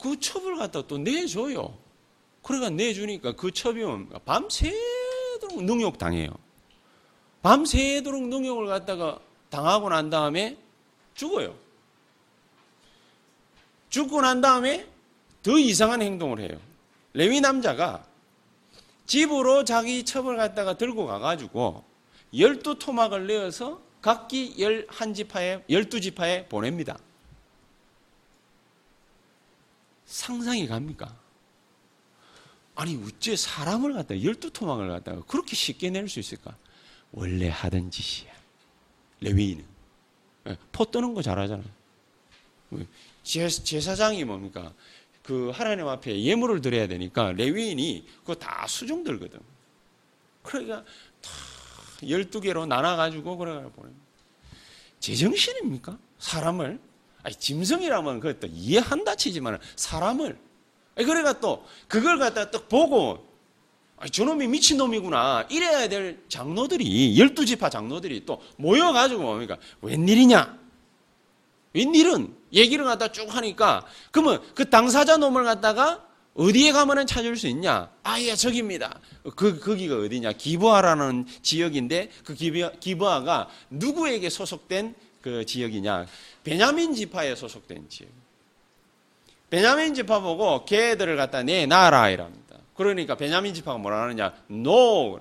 그 0.00 0.18
첩을 0.18 0.56
갖다 0.56 0.86
또 0.86 0.96
내줘요. 0.96 1.81
그러니까 2.42 2.70
내주니까 2.70 3.32
그 3.32 3.50
첩이 3.50 3.82
밤새도록 4.24 5.64
능욕 5.64 5.98
당해요. 5.98 6.30
밤새도록 7.42 8.28
능욕을 8.28 8.66
갖다가 8.66 9.18
당하고 9.50 9.88
난 9.88 10.10
다음에 10.10 10.56
죽어요. 11.14 11.56
죽고 13.90 14.22
난 14.22 14.40
다음에 14.40 14.86
더 15.42 15.58
이상한 15.58 16.02
행동을 16.02 16.40
해요. 16.40 16.60
레위 17.12 17.40
남자가 17.40 18.06
집으로 19.06 19.64
자기 19.64 20.04
첩을 20.04 20.36
갖다가 20.36 20.78
들고 20.78 21.06
가가지고 21.06 21.84
열두 22.36 22.78
토막을 22.78 23.26
내어서 23.26 23.80
각기 24.00 24.54
열한 24.58 25.14
지파에 25.14 25.62
열두 25.68 26.00
지파에 26.00 26.46
보냅니다. 26.46 26.98
상상이 30.06 30.66
갑니까? 30.66 31.21
아니 32.82 33.00
어째 33.06 33.36
사람을 33.36 33.92
갖다 33.92 34.20
열두 34.20 34.50
토막을 34.50 34.88
갖다가 34.88 35.22
그렇게 35.28 35.54
쉽게 35.54 35.90
낼 35.90 36.08
수 36.08 36.18
있을까? 36.18 36.56
원래 37.12 37.48
하던 37.48 37.92
짓이야. 37.92 38.32
레위인은 39.20 39.64
예, 40.48 40.56
포 40.72 40.84
뜨는 40.90 41.14
거 41.14 41.22
잘하잖아요. 41.22 41.64
제사장이 43.22 44.24
뭡니까? 44.24 44.74
그 45.22 45.50
하나님 45.50 45.86
앞에 45.86 46.24
예물을 46.24 46.60
드려야 46.60 46.88
되니까 46.88 47.30
레위인이 47.30 48.04
그거 48.22 48.34
다 48.34 48.66
수중 48.66 49.04
들거든. 49.04 49.38
그러니까 50.42 50.82
다 51.20 51.30
12개로 52.02 52.66
나눠가지고 52.66 53.36
그래 53.36 53.62
보냅니다. 53.76 54.04
제정신입니까? 54.98 55.96
사람을? 56.18 56.80
아니, 57.22 57.34
짐승이라면 57.36 58.18
그것도 58.18 58.48
이해한다 58.52 59.14
치지만 59.14 59.60
사람을. 59.76 60.36
그래가 60.94 61.40
또 61.40 61.64
그걸 61.88 62.18
갖다 62.18 62.50
딱 62.50 62.68
보고 62.68 63.32
아니, 64.02 64.10
저놈이 64.10 64.48
미친놈이구나. 64.48 65.46
이래야 65.48 65.88
될 65.88 66.18
장로들이, 66.28 67.16
12지파 67.16 67.70
장로들이 67.70 68.26
또 68.26 68.42
모여가지고 68.56 69.22
뭡니까? 69.22 69.56
웬일이냐? 69.80 70.58
웬일은 71.72 72.34
얘기를 72.52 72.84
갖다 72.84 73.12
쭉 73.12 73.34
하니까 73.34 73.86
그러면 74.10 74.42
그 74.54 74.68
당사자 74.68 75.16
놈을 75.16 75.44
갖다가 75.44 76.04
어디에 76.34 76.72
가면은 76.72 77.06
찾을 77.06 77.36
수 77.36 77.46
있냐? 77.46 77.90
아, 78.02 78.20
예, 78.20 78.34
저기입니다. 78.34 78.98
그, 79.36 79.60
거기가 79.60 79.98
어디냐? 79.98 80.32
기부하라는 80.32 81.26
지역인데 81.42 82.10
그 82.24 82.34
기부, 82.34 82.70
기부하가 82.80 83.48
누구에게 83.70 84.30
소속된 84.30 84.94
그 85.20 85.46
지역이냐? 85.46 86.06
베냐민 86.42 86.94
지파에 86.94 87.36
소속된 87.36 87.88
지역. 87.88 88.21
베냐민 89.52 89.92
지파 89.92 90.20
보고 90.20 90.64
걔들을 90.64 91.14
갖다 91.18 91.42
내놔라 91.42 92.08
이랍니다. 92.08 92.56
그러니까 92.74 93.16
베냐민 93.16 93.52
지파가 93.52 93.76
뭐라 93.76 94.04
하느냐? 94.04 94.32
No. 94.50 95.20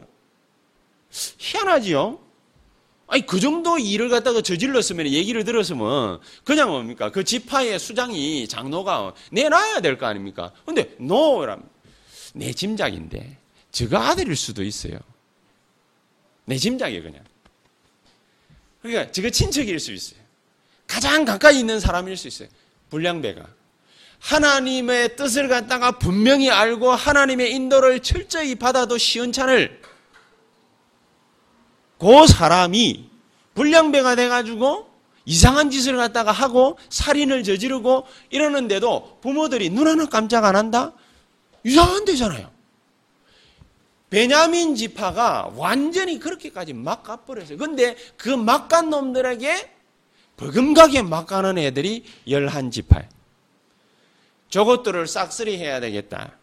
희한하지요? 1.38 2.18
아니 3.08 3.26
그 3.26 3.42
정도 3.42 3.78
일을 3.78 4.08
갖다가 4.08 4.40
저질렀으면 4.42 5.08
얘기를 5.08 5.44
들었으면 5.44 6.22
그냥 6.46 6.70
뭡니까 6.70 7.12
그 7.12 7.26
지파의 7.26 7.78
수장이 7.78 8.48
장로가 8.48 9.16
내놔야 9.34 9.82
될 9.82 9.98
거 9.98 10.06
아닙니까? 10.06 10.54
근데 10.66 10.96
노라내 10.98 12.54
짐작인데 12.56 13.36
저가 13.74 14.12
아들일 14.12 14.38
수도 14.38 14.64
있어요. 14.64 14.98
내 16.46 16.56
짐작이 16.56 17.02
그냥. 17.02 17.22
그러니까 18.82 19.12
저가 19.12 19.30
친척일 19.30 19.78
수 19.82 19.92
있어요. 19.92 20.22
가장 20.88 21.26
가까이 21.26 21.60
있는 21.60 21.82
사람일 21.82 22.16
수 22.16 22.30
있어요. 22.30 22.48
불량배가. 22.90 23.60
하나님의 24.22 25.16
뜻을 25.16 25.48
갖다가 25.48 25.92
분명히 25.98 26.50
알고 26.50 26.92
하나님의 26.92 27.52
인도를 27.54 28.02
철저히 28.02 28.56
받아도 28.56 28.98
시원찮을 28.98 29.82
그 32.00 32.28
사람이 32.28 33.10
불량배가 33.56 34.16
돼가지고 34.16 34.90
이상한 35.26 35.70
짓을 35.70 35.98
갖다가 35.98 36.32
하고 36.32 36.78
살인을 36.90 37.44
저지르고 37.44 38.06
이러는데도 38.30 39.20
부모들이 39.22 39.70
눈 39.70 39.88
하나 39.88 40.06
깜짝 40.06 40.46
안 40.46 40.56
한다? 40.56 40.94
이상한 41.64 42.06
데잖아요. 42.06 42.50
베냐민 44.10 44.76
지파가 44.76 45.52
완전히 45.56 46.20
그렇게까지 46.20 46.74
막 46.74 47.04
가버렸어요. 47.04 47.58
근데 47.58 47.96
그 48.18 48.30
막간 48.30 48.90
놈들에게 48.90 49.72
버금가게 50.38 51.04
막 51.04 51.28
가는 51.28 51.58
애들이 51.58 52.04
열한 52.28 52.72
지파예요. 52.72 53.21
저것들을 54.52 55.08
싹쓸이 55.08 55.58
해야 55.58 55.80
되겠다. 55.80 56.34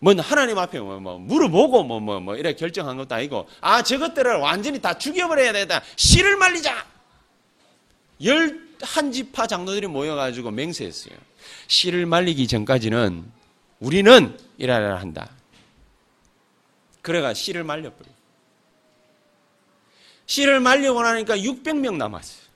뭐 0.00 0.14
하나님 0.18 0.56
앞에 0.58 0.80
뭐, 0.80 0.98
뭐 1.00 1.18
물어보고 1.18 1.84
뭐 1.84 2.00
뭐 2.00 2.20
뭐 2.20 2.36
이래 2.36 2.54
결정한 2.54 2.96
것도 2.96 3.14
아니고 3.14 3.48
아 3.60 3.82
저것들을 3.82 4.36
완전히 4.36 4.80
다 4.80 4.96
죽여버려야 4.96 5.52
되다. 5.52 5.82
씨를 5.96 6.36
말리자. 6.36 6.86
열 8.24 8.68
한 8.82 9.10
지파 9.12 9.46
장로들이 9.46 9.86
모여가지고 9.86 10.50
맹세했어요. 10.50 11.16
씨를 11.66 12.06
말리기 12.06 12.46
전까지는 12.46 13.24
우리는 13.80 14.38
일하려 14.56 14.96
한다. 14.96 15.30
그래가 17.02 17.34
씨를 17.34 17.64
말려버려. 17.64 18.08
씨를 20.26 20.60
말리고 20.60 21.02
나니까 21.02 21.38
600명 21.38 21.96
남았어요 21.96 22.47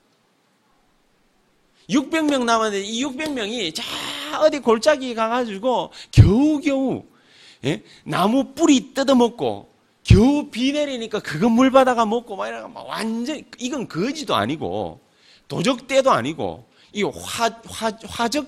600명 1.89 2.45
남았는데 2.45 2.85
이 2.85 3.03
600명이 3.03 3.73
자 3.75 3.83
어디 4.41 4.59
골짜기 4.59 5.15
가가지고 5.15 5.91
겨우겨우 6.11 7.03
예? 7.65 7.83
나무 8.03 8.53
뿌리 8.53 8.93
뜯어먹고 8.93 9.71
겨우 10.03 10.49
비 10.49 10.73
내리니까 10.73 11.19
그거 11.19 11.49
물 11.49 11.71
받아가 11.71 12.05
먹고 12.05 12.35
막 12.35 12.47
이러가 12.47 12.67
막 12.67 12.87
완전 12.87 13.41
이건 13.57 13.87
거지도 13.87 14.35
아니고 14.35 14.99
도적대도 15.47 16.11
아니고 16.11 16.67
이 16.93 17.03
화, 17.03 17.49
화, 17.67 17.91
화적 18.05 18.47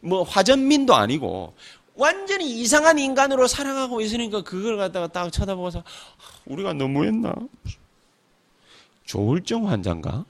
뭐 0.00 0.22
화전민도 0.22 0.94
아니고 0.94 1.54
완전히 1.94 2.60
이상한 2.60 2.98
인간으로 2.98 3.46
살아가고 3.46 4.00
있으니까 4.00 4.42
그걸 4.42 4.76
갖다가 4.76 5.06
딱 5.06 5.32
쳐다보고서 5.32 5.80
아, 5.80 5.82
우리가 6.44 6.72
너무했나? 6.74 7.34
조울증 9.04 9.68
환자인가? 9.68 10.24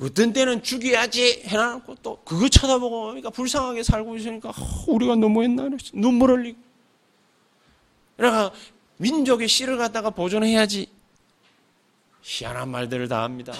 어떤 0.00 0.32
때는 0.32 0.62
죽여야지 0.62 1.42
해놔놓고 1.46 1.96
또 2.02 2.20
그거 2.24 2.48
쳐다보고 2.48 3.06
그러니까 3.06 3.30
불쌍하게 3.30 3.82
살고 3.82 4.16
있으니까 4.16 4.50
어, 4.50 4.54
우리가 4.86 5.16
너무했나 5.16 5.68
눈물 5.92 6.30
흘리고 6.30 6.58
그러니까 8.16 8.52
민족의 8.98 9.48
씨를 9.48 9.76
갖다가 9.78 10.10
보존해야지 10.10 10.88
희한한 12.22 12.68
말들을 12.68 13.08
다 13.08 13.22
합니다. 13.22 13.52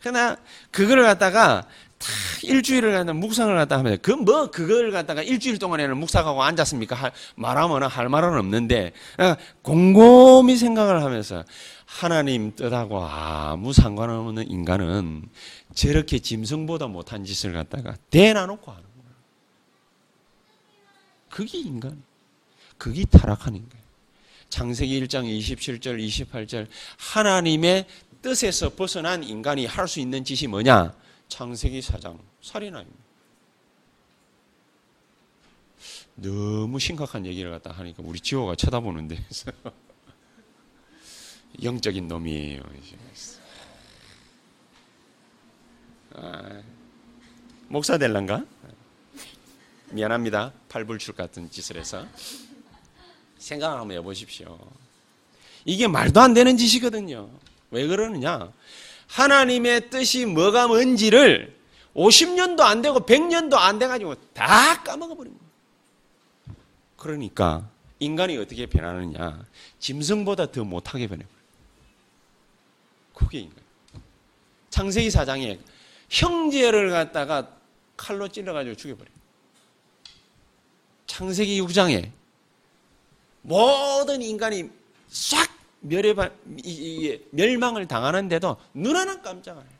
그러나 0.00 0.36
그걸 0.70 1.02
갖다가 1.02 1.66
탁 1.98 2.10
일주일을 2.42 2.92
갖다 2.92 3.12
묵상을 3.12 3.54
갖다 3.54 3.78
하면 3.78 3.98
그 4.02 4.12
뭐 4.12 4.50
그걸 4.50 4.90
갖다가 4.90 5.22
일주일 5.22 5.58
동안에는 5.58 5.96
묵상하고 5.96 6.42
앉았습니까? 6.42 6.94
할, 6.94 7.12
말하면 7.36 7.84
할 7.84 8.08
말은 8.08 8.38
없는데 8.38 8.92
곰곰이 9.62 10.56
생각을 10.56 11.02
하면서 11.02 11.44
하나님 11.86 12.54
뜻하고 12.54 13.04
아무 13.04 13.72
상관없는 13.72 14.50
인간은 14.50 15.28
저렇게 15.74 16.18
짐승보다 16.18 16.86
못한 16.88 17.24
짓을 17.24 17.52
갖다가 17.52 17.96
대놔놓고 18.10 18.70
하는 18.70 18.82
거야. 18.82 19.14
그게 21.30 21.58
인간. 21.58 22.02
그게 22.78 23.04
타락한 23.04 23.54
인간. 23.56 23.78
창세기 24.48 25.00
1장 25.02 25.24
27절, 25.24 26.04
28절 26.06 26.68
하나님의 26.98 27.86
뜻에서 28.22 28.70
벗어난 28.70 29.22
인간이 29.22 29.66
할 29.66 29.86
수 29.88 30.00
있는 30.00 30.24
짓이 30.24 30.48
뭐냐? 30.48 30.94
창세기 31.28 31.80
4장 31.80 32.18
살인아입니다. 32.42 33.04
너무 36.16 36.78
심각한 36.78 37.26
얘기를 37.26 37.50
갖다 37.50 37.72
하니까 37.72 38.02
우리 38.06 38.20
지호가 38.20 38.54
쳐다보는 38.54 39.08
데 39.08 39.16
영적인 41.62 42.08
놈이에요. 42.08 42.62
아, 46.14 46.62
목사 47.68 47.98
될란가? 47.98 48.44
미안합니다. 49.90 50.52
팔불출 50.68 51.14
같은 51.14 51.50
짓을 51.50 51.76
해서. 51.76 52.06
생각을 53.38 53.78
한번 53.78 53.96
해보십시오. 53.98 54.58
이게 55.64 55.86
말도 55.86 56.20
안 56.20 56.34
되는 56.34 56.56
짓이거든요. 56.56 57.30
왜 57.70 57.86
그러느냐? 57.86 58.52
하나님의 59.08 59.90
뜻이 59.90 60.26
뭐가 60.26 60.68
뭔지를 60.68 61.56
50년도 61.94 62.60
안 62.60 62.82
되고 62.82 63.00
100년도 63.00 63.54
안 63.54 63.78
돼가지고 63.78 64.14
다 64.32 64.82
까먹어버린 64.82 65.32
거예요. 65.32 66.56
그러니까 66.96 67.68
인간이 67.98 68.36
어떻게 68.36 68.66
변하느냐? 68.66 69.44
짐승보다 69.78 70.50
더 70.50 70.64
못하게 70.64 71.06
변해버려요. 71.06 71.33
그게 73.14 73.38
인간. 73.40 73.62
창세기 74.70 75.10
사장에 75.10 75.58
형제를 76.10 76.90
갖다가 76.90 77.48
칼로 77.96 78.28
찔러가지고 78.28 78.74
죽여버려요. 78.76 79.14
창세기 81.06 81.62
6장에 81.62 82.10
모든 83.42 84.20
인간이 84.20 84.68
싹 85.08 85.48
멸해바, 85.80 86.30
멸망을 87.30 87.86
당하는데도 87.86 88.56
눈 88.74 88.96
하나 88.96 89.20
깜짝 89.20 89.58
안 89.58 89.62
해요. 89.62 89.70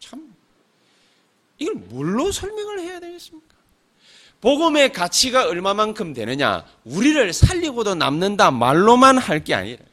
참, 0.00 0.34
이걸 1.58 1.74
뭘로 1.74 2.32
설명을 2.32 2.80
해야 2.80 2.98
되겠습니까? 2.98 3.54
복음의 4.40 4.92
가치가 4.92 5.46
얼마만큼 5.46 6.14
되느냐? 6.14 6.64
우리를 6.84 7.32
살리고도 7.32 7.94
남는다 7.94 8.50
말로만 8.50 9.18
할 9.18 9.44
게 9.44 9.54
아니라 9.54 9.84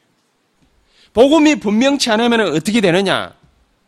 복음이 1.17 1.55
분명치 1.55 2.11
않으면 2.11 2.41
어떻게 2.55 2.79
되느냐? 2.79 3.35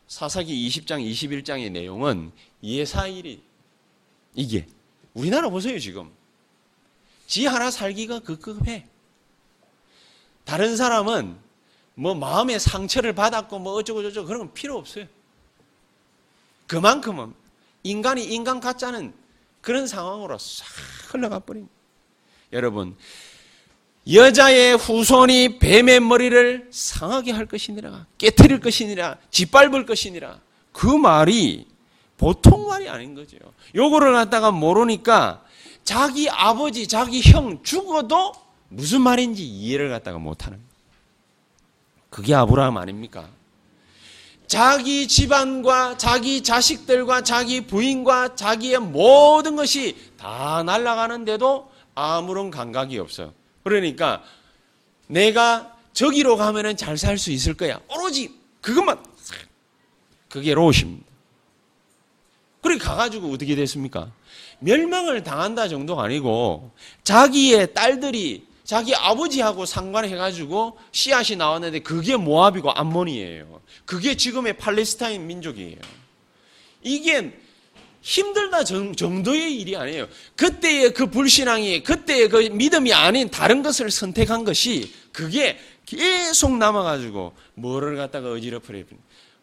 사사기 0.07 0.67
20장, 0.67 0.99
21장의 0.99 1.71
내용은 1.71 2.31
예사일이 2.63 3.43
이게 4.33 4.65
우리나라 5.13 5.49
보세요 5.49 5.77
지금 5.77 6.11
지 7.27 7.45
하나 7.45 7.69
살기가 7.69 8.21
급급해. 8.21 8.87
다른 10.43 10.75
사람은 10.75 11.37
뭐 11.93 12.15
마음의 12.15 12.59
상처를 12.59 13.13
받았고 13.13 13.59
뭐 13.59 13.73
어쩌고 13.73 14.01
저쩌고 14.01 14.25
그런 14.25 14.39
건 14.39 14.53
필요 14.55 14.75
없어요. 14.75 15.05
그만큼은 16.65 17.35
인간이 17.83 18.25
인간 18.25 18.59
같자는 18.59 19.13
그런 19.61 19.85
상황으로 19.85 20.39
싹 20.39 20.65
흘러가 21.13 21.37
버립니다. 21.37 21.71
여러분 22.53 22.97
여자의 24.11 24.75
후손이 24.77 25.59
뱀의 25.59 25.99
머리를 25.99 26.69
상하게 26.71 27.31
할 27.31 27.45
것이니라 27.45 28.05
깨뜨릴 28.17 28.59
것이니라 28.59 29.17
짓밟을 29.29 29.85
것이니라 29.85 30.39
그 30.71 30.87
말이 30.87 31.67
보통 32.17 32.67
말이 32.67 32.89
아닌 32.89 33.15
거죠. 33.15 33.37
요거를 33.75 34.13
갖다가 34.13 34.51
모르니까 34.51 35.43
자기 35.83 36.29
아버지, 36.29 36.87
자기 36.87 37.21
형 37.21 37.63
죽어도 37.63 38.33
무슨 38.67 39.01
말인지 39.01 39.43
이해를 39.43 39.89
갖다가 39.89 40.19
못하는 40.19 40.59
그게 42.09 42.35
아브라함 42.35 42.77
아닙니까? 42.77 43.29
자기 44.47 45.07
집안과 45.07 45.97
자기 45.97 46.41
자식들과 46.41 47.21
자기 47.21 47.61
부인과 47.61 48.35
자기의 48.35 48.79
모든 48.79 49.55
것이 49.55 49.95
다 50.17 50.63
날아가는데도 50.63 51.71
아무런 51.95 52.49
감각이 52.51 52.97
없어. 52.97 53.31
그러니까 53.63 54.23
내가 55.07 55.75
저기로 55.93 56.37
가면은 56.37 56.77
잘 56.77 56.97
살 56.97 57.17
수 57.17 57.31
있을 57.31 57.55
거야. 57.55 57.79
오로지 57.89 58.33
그것만 58.61 59.03
그게 60.29 60.53
로십니다. 60.53 61.05
그래 62.61 62.77
가가지고 62.77 63.31
어떻게 63.31 63.55
됐습니까? 63.55 64.11
멸망을 64.59 65.23
당한다 65.23 65.67
정도가 65.67 66.03
아니고 66.03 66.71
자기의 67.03 67.73
딸들이 67.73 68.47
자기 68.63 68.93
아버지하고 68.93 69.65
상관해가지고 69.65 70.77
씨앗이 70.91 71.35
나왔는데 71.37 71.79
그게 71.79 72.15
모압이고 72.17 72.71
암몬이에요. 72.71 73.61
그게 73.85 74.15
지금의 74.15 74.57
팔레스타인 74.57 75.25
민족이에요. 75.25 75.79
이게 76.83 77.33
힘들다 78.01 78.63
정도의 78.63 79.59
일이 79.59 79.75
아니에요. 79.75 80.07
그때의 80.35 80.93
그 80.93 81.07
불신앙이, 81.07 81.83
그때의 81.83 82.29
그 82.29 82.37
믿음이 82.37 82.93
아닌 82.93 83.29
다른 83.29 83.61
것을 83.61 83.91
선택한 83.91 84.45
것이 84.45 84.93
그게 85.11 85.59
계속 85.85 86.55
남아가지고 86.57 87.33
뭐를 87.55 87.97
갖다가 87.97 88.31
어지럽혀요. 88.31 88.83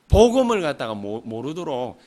복음을 0.08 0.62
갖다가 0.62 0.94
모르도록 0.94 2.00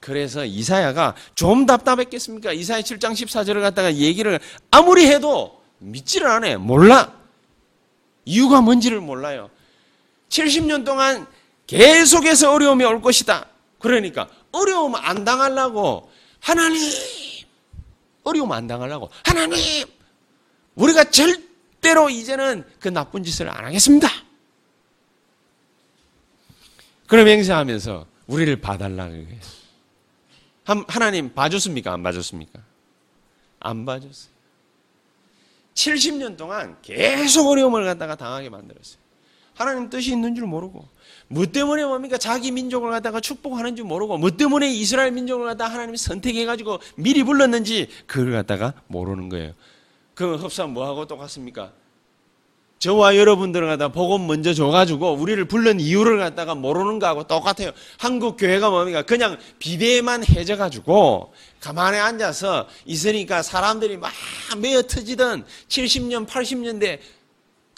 그래서 0.00 0.44
이사야가 0.44 1.16
좀 1.34 1.66
답답했겠습니까? 1.66 2.52
이사야 2.52 2.80
7장 2.82 3.12
14절을 3.12 3.60
갖다가 3.60 3.94
얘기를 3.94 4.38
아무리 4.70 5.06
해도 5.06 5.60
믿지를 5.78 6.28
않아요. 6.28 6.58
몰라. 6.58 7.12
이유가 8.24 8.60
뭔지를 8.60 9.00
몰라요. 9.00 9.50
70년 10.28 10.84
동안 10.84 11.26
계속해서 11.66 12.52
어려움이 12.52 12.84
올 12.84 13.00
것이다. 13.00 13.46
그러니까 13.78 14.28
어려움 14.58 14.94
안 14.96 15.24
당하려고 15.24 16.10
하나님 16.40 16.80
어려움 18.24 18.52
안 18.52 18.66
당하려고 18.66 19.10
하나님 19.24 19.86
우리가 20.74 21.04
절대로 21.04 22.10
이제는 22.10 22.64
그 22.80 22.88
나쁜 22.88 23.22
짓을 23.24 23.48
안 23.48 23.64
하겠습니다. 23.64 24.08
그럼 27.06 27.28
행사하면서 27.28 28.06
우리를 28.26 28.60
봐달라는 28.60 29.24
거예요. 29.24 29.40
한- 30.64 30.84
하나님 30.86 31.32
봐줬습니까? 31.32 31.92
안 31.92 32.02
봐줬습니까? 32.02 32.60
안 33.60 33.86
봐줬어요. 33.86 34.30
70년 35.74 36.36
동안 36.36 36.76
계속 36.82 37.48
어려움을 37.48 37.84
갖다가 37.84 38.14
당하게 38.16 38.50
만들었어요. 38.50 38.98
하나님 39.58 39.90
뜻이 39.90 40.12
있는 40.12 40.36
줄 40.36 40.46
모르고, 40.46 40.86
뭐 41.26 41.46
때문에 41.46 41.84
뭡니까? 41.84 42.16
자기 42.16 42.52
민족을 42.52 42.90
갖다가 42.90 43.20
축복하는 43.20 43.74
줄 43.74 43.84
모르고, 43.84 44.16
뭐 44.18 44.30
때문에 44.30 44.70
이스라엘 44.70 45.10
민족을 45.10 45.46
갖다가 45.46 45.74
하나님이 45.74 45.98
선택해가지고 45.98 46.78
미리 46.94 47.24
불렀는지 47.24 47.88
그걸 48.06 48.32
갖다가 48.32 48.74
모르는 48.86 49.28
거예요. 49.28 49.52
그럼 50.14 50.36
흡사 50.36 50.66
뭐하고 50.66 51.06
똑같습니까? 51.06 51.72
저와 52.78 53.16
여러분들을 53.16 53.66
갖다 53.66 53.88
복음 53.88 54.28
먼저 54.28 54.54
줘가지고 54.54 55.14
우리를 55.14 55.44
불른 55.46 55.80
이유를 55.80 56.18
갖다가 56.18 56.54
모르는 56.54 57.00
거하고 57.00 57.24
똑같아요. 57.24 57.72
한국 57.98 58.36
교회가 58.36 58.70
뭡니까? 58.70 59.02
그냥 59.02 59.36
비대만 59.58 60.24
해져가지고 60.24 61.32
가만히 61.60 61.98
앉아서 61.98 62.68
있으니까 62.86 63.42
사람들이 63.42 63.96
막 63.96 64.12
매어 64.58 64.82
터지던 64.82 65.44
70년, 65.68 66.28
80년대 66.28 67.00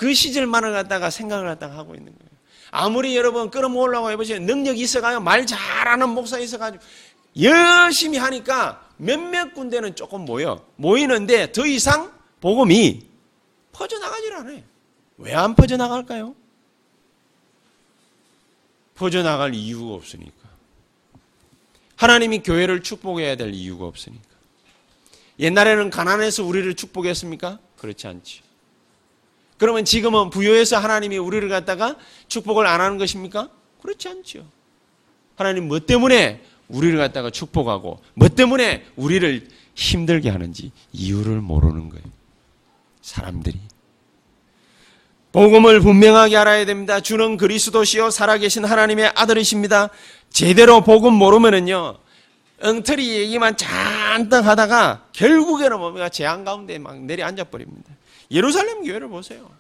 그 0.01 0.15
시절만을 0.15 0.73
갖다가 0.73 1.11
생각을 1.11 1.45
갖다가 1.45 1.77
하고 1.77 1.95
있는 1.95 2.07
거예요. 2.07 2.31
아무리 2.71 3.15
여러분 3.15 3.51
끌어모으려고 3.51 4.11
해보세요. 4.11 4.39
능력이 4.39 4.81
있어가요. 4.81 5.21
말 5.21 5.45
잘하는 5.45 6.09
목사 6.09 6.39
있어가지고 6.39 6.83
열심히 7.43 8.17
하니까 8.17 8.89
몇몇 8.97 9.53
군데는 9.53 9.97
조금 9.97 10.25
모여. 10.25 10.65
모이는데 10.77 11.53
더 11.53 11.67
이상 11.67 12.11
복음이 12.41 13.07
퍼져나가질 13.73 14.33
않아요. 14.37 14.63
왜 15.19 15.35
안 15.35 15.55
퍼져나갈까요? 15.55 16.35
퍼져나갈 18.95 19.55
이유가 19.55 19.97
없으니까. 19.97 20.49
하나님이 21.97 22.39
교회를 22.43 22.83
축복해야 22.83 23.37
될 23.37 23.53
이유가 23.53 23.85
없으니까. 23.85 24.25
옛날에는 25.39 25.91
가난해서 25.91 26.43
우리를 26.43 26.75
축복했습니까? 26.75 27.59
그렇지 27.77 28.07
않지. 28.07 28.50
그러면 29.61 29.85
지금은 29.85 30.31
부여해서 30.31 30.79
하나님이 30.79 31.18
우리를 31.18 31.46
갖다가 31.51 31.96
축복을 32.29 32.66
안 32.66 32.81
하는 32.81 32.96
것입니까? 32.96 33.51
그렇지 33.83 34.09
않죠. 34.09 34.46
하나님 35.37 35.68
뭐 35.68 35.79
때문에 35.81 36.42
우리를 36.68 36.96
갖다가 36.96 37.29
축복하고 37.29 38.01
뭐 38.14 38.29
때문에 38.29 38.87
우리를 38.96 39.49
힘들게 39.75 40.31
하는지 40.31 40.73
이유를 40.94 41.42
모르는 41.42 41.90
거예요. 41.90 42.05
사람들이. 43.03 43.61
복음을 45.33 45.81
분명하게 45.81 46.38
알아야 46.38 46.64
됩니다. 46.64 47.01
주는 47.01 47.37
그리스도시요 47.37 48.09
살아계신 48.09 48.64
하나님의 48.64 49.12
아들이십니다. 49.14 49.90
제대로 50.31 50.81
복음 50.83 51.12
모르면은요. 51.12 51.99
엉터리 52.62 53.18
얘기만 53.18 53.59
잔뜩 53.59 54.46
하다가 54.46 55.09
결국에는 55.12 55.79
뭡니까? 55.79 56.09
재앙 56.09 56.44
가운데 56.44 56.79
막 56.79 56.99
내려앉아 56.99 57.44
버립니다. 57.44 57.90
예루살렘 58.31 58.85
교회를 58.85 59.09
보세요. 59.09 59.51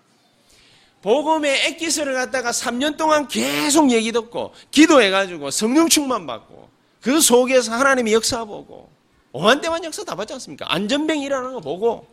복음의 1.02 1.66
액기스를 1.68 2.14
갖다가 2.14 2.50
3년 2.50 2.96
동안 2.96 3.26
계속 3.26 3.90
얘기 3.90 4.12
듣고 4.12 4.52
기도해가지고 4.70 5.50
성령 5.50 5.88
충만 5.88 6.26
받고 6.26 6.68
그 7.00 7.20
속에서 7.20 7.72
하나님이 7.72 8.12
역사 8.12 8.44
보고 8.44 8.90
오만 9.32 9.60
대만 9.60 9.82
역사 9.84 10.04
다 10.04 10.14
봤지 10.14 10.34
않습니까? 10.34 10.72
안전병 10.72 11.20
일하는 11.20 11.54
거 11.54 11.60
보고 11.60 12.06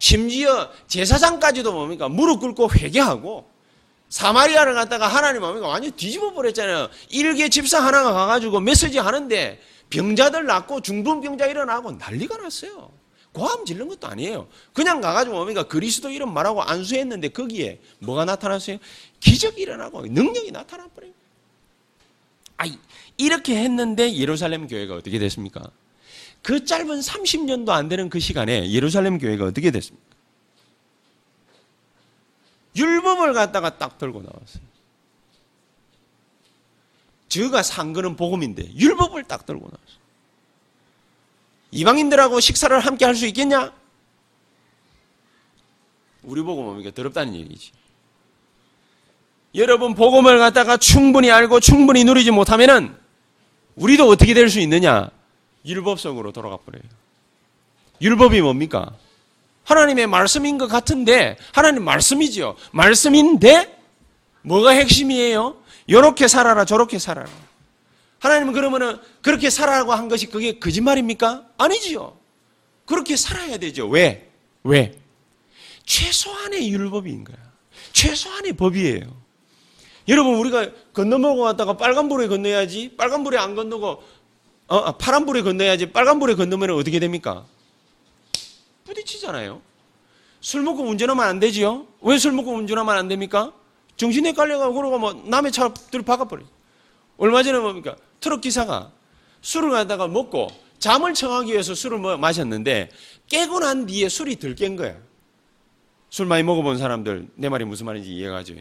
심지어 0.00 0.70
제사장까지도 0.88 1.72
뭡니까? 1.72 2.08
무릎 2.08 2.40
꿇고 2.40 2.70
회개하고 2.72 3.48
사마리아를 4.08 4.74
갖다가 4.74 5.06
하나님 5.06 5.42
뭡니까? 5.42 5.68
완전 5.68 5.92
뒤집어 5.92 6.32
버렸잖아요. 6.32 6.88
일개 7.10 7.48
집사 7.48 7.78
하나가 7.78 8.12
가가지고 8.12 8.60
메시지 8.60 8.98
하는데 8.98 9.60
병자들 9.90 10.46
낳고 10.46 10.80
중풍병자 10.80 11.46
일어나고 11.46 11.92
난리가 11.92 12.38
났어요. 12.38 12.90
고함 13.38 13.64
지른 13.64 13.86
것도 13.88 14.08
아니에요. 14.08 14.48
그냥 14.72 15.00
가가지고 15.00 15.36
뭡니까? 15.36 15.62
그리스도 15.62 16.10
이름 16.10 16.34
말하고 16.34 16.60
안수했는데 16.60 17.28
거기에 17.28 17.80
뭐가 18.00 18.24
나타났어요? 18.24 18.78
기적이 19.20 19.62
일어나고 19.62 20.02
능력이 20.02 20.50
나타나버려요. 20.50 21.12
아, 22.56 22.64
이렇게 23.16 23.56
했는데 23.62 24.12
예루살렘 24.16 24.66
교회가 24.66 24.96
어떻게 24.96 25.20
됐습니까? 25.20 25.70
그 26.42 26.64
짧은 26.64 26.98
30년도 26.98 27.70
안 27.70 27.88
되는 27.88 28.08
그 28.10 28.18
시간에 28.18 28.68
예루살렘 28.72 29.18
교회가 29.18 29.44
어떻게 29.44 29.70
됐습니까? 29.70 30.08
율법을 32.74 33.34
갖다가 33.34 33.78
딱 33.78 33.98
들고 33.98 34.20
나왔어요. 34.22 34.62
저가 37.28 37.62
산 37.62 37.92
거는 37.92 38.16
복음인데 38.16 38.74
율법을 38.74 39.24
딱 39.24 39.46
들고 39.46 39.60
나왔어요. 39.60 39.97
이방인들하고 41.70 42.40
식사를 42.40 42.78
함께 42.80 43.04
할 43.04 43.14
수 43.14 43.26
있겠냐? 43.26 43.72
우리 46.22 46.42
보고 46.42 46.62
뭡니까? 46.62 46.90
더럽다는 46.94 47.34
얘기지. 47.34 47.72
여러분 49.54 49.94
복음을 49.94 50.38
갖다가 50.38 50.76
충분히 50.76 51.30
알고 51.30 51.60
충분히 51.60 52.04
누리지 52.04 52.30
못하면은 52.30 52.94
우리도 53.76 54.08
어떻게 54.08 54.34
될 54.34 54.48
수 54.50 54.60
있느냐? 54.60 55.10
율법 55.64 55.98
속으로 56.00 56.32
돌아가 56.32 56.56
버려요. 56.58 56.82
율법이 58.00 58.40
뭡니까? 58.42 58.92
하나님의 59.64 60.06
말씀인 60.06 60.56
것 60.58 60.66
같은데 60.68 61.36
하나님 61.52 61.84
말씀이지요. 61.84 62.56
말씀인데 62.72 63.78
뭐가 64.42 64.70
핵심이에요? 64.70 65.56
요렇게 65.90 66.28
살아라 66.28 66.64
저렇게 66.64 66.98
살아라. 66.98 67.28
하나님은 68.18 68.52
그러면은 68.52 68.98
그렇게 69.22 69.48
살아라고 69.50 69.92
한 69.92 70.08
것이 70.08 70.26
그게 70.26 70.58
거짓말입니까? 70.58 71.46
아니지요. 71.56 72.16
그렇게 72.86 73.16
살아야 73.16 73.58
되죠. 73.58 73.86
왜? 73.88 74.30
왜? 74.64 74.98
최소한의 75.84 76.70
율법인 76.72 77.24
거야. 77.24 77.36
최소한의 77.92 78.54
법이에요. 78.54 79.16
여러분 80.08 80.34
우리가 80.36 80.70
건너먹어 80.94 81.42
왔다가 81.42 81.76
빨간불에 81.76 82.28
건너야지 82.28 82.94
빨간불에 82.96 83.36
안 83.38 83.54
건너고 83.54 84.02
어, 84.68 84.76
아, 84.76 84.92
파란불에 84.92 85.42
건너야지 85.42 85.92
빨간불에 85.92 86.34
건너면 86.34 86.70
어떻게 86.70 86.98
됩니까? 86.98 87.44
부딪히잖아요. 88.84 89.60
술 90.40 90.62
먹고 90.62 90.82
운전하면 90.82 91.24
안 91.26 91.40
되지요? 91.40 91.86
왜 92.00 92.18
술 92.18 92.32
먹고 92.32 92.52
운전하면 92.52 92.96
안 92.96 93.08
됩니까? 93.08 93.52
정신에 93.96 94.32
깔려가고 94.32 94.74
그러고 94.74 94.98
뭐 94.98 95.12
남의 95.12 95.52
차들 95.52 96.02
박아버려. 96.02 96.44
얼마 97.18 97.42
전에 97.42 97.58
뭡니까? 97.58 97.96
트럭 98.20 98.40
기사가 98.40 98.92
술을 99.40 99.70
갖다가 99.70 100.08
먹고 100.08 100.48
잠을 100.78 101.14
청하기 101.14 101.52
위해서 101.52 101.74
술을 101.74 101.98
뭐 101.98 102.16
마셨는데 102.16 102.90
깨고 103.28 103.60
난 103.60 103.86
뒤에 103.86 104.08
술이 104.08 104.36
덜 104.36 104.54
깬 104.54 104.76
거야. 104.76 104.96
술 106.10 106.26
많이 106.26 106.42
먹어본 106.42 106.78
사람들 106.78 107.28
내 107.34 107.48
말이 107.48 107.64
무슨 107.64 107.86
말인지 107.86 108.14
이해가죠. 108.14 108.54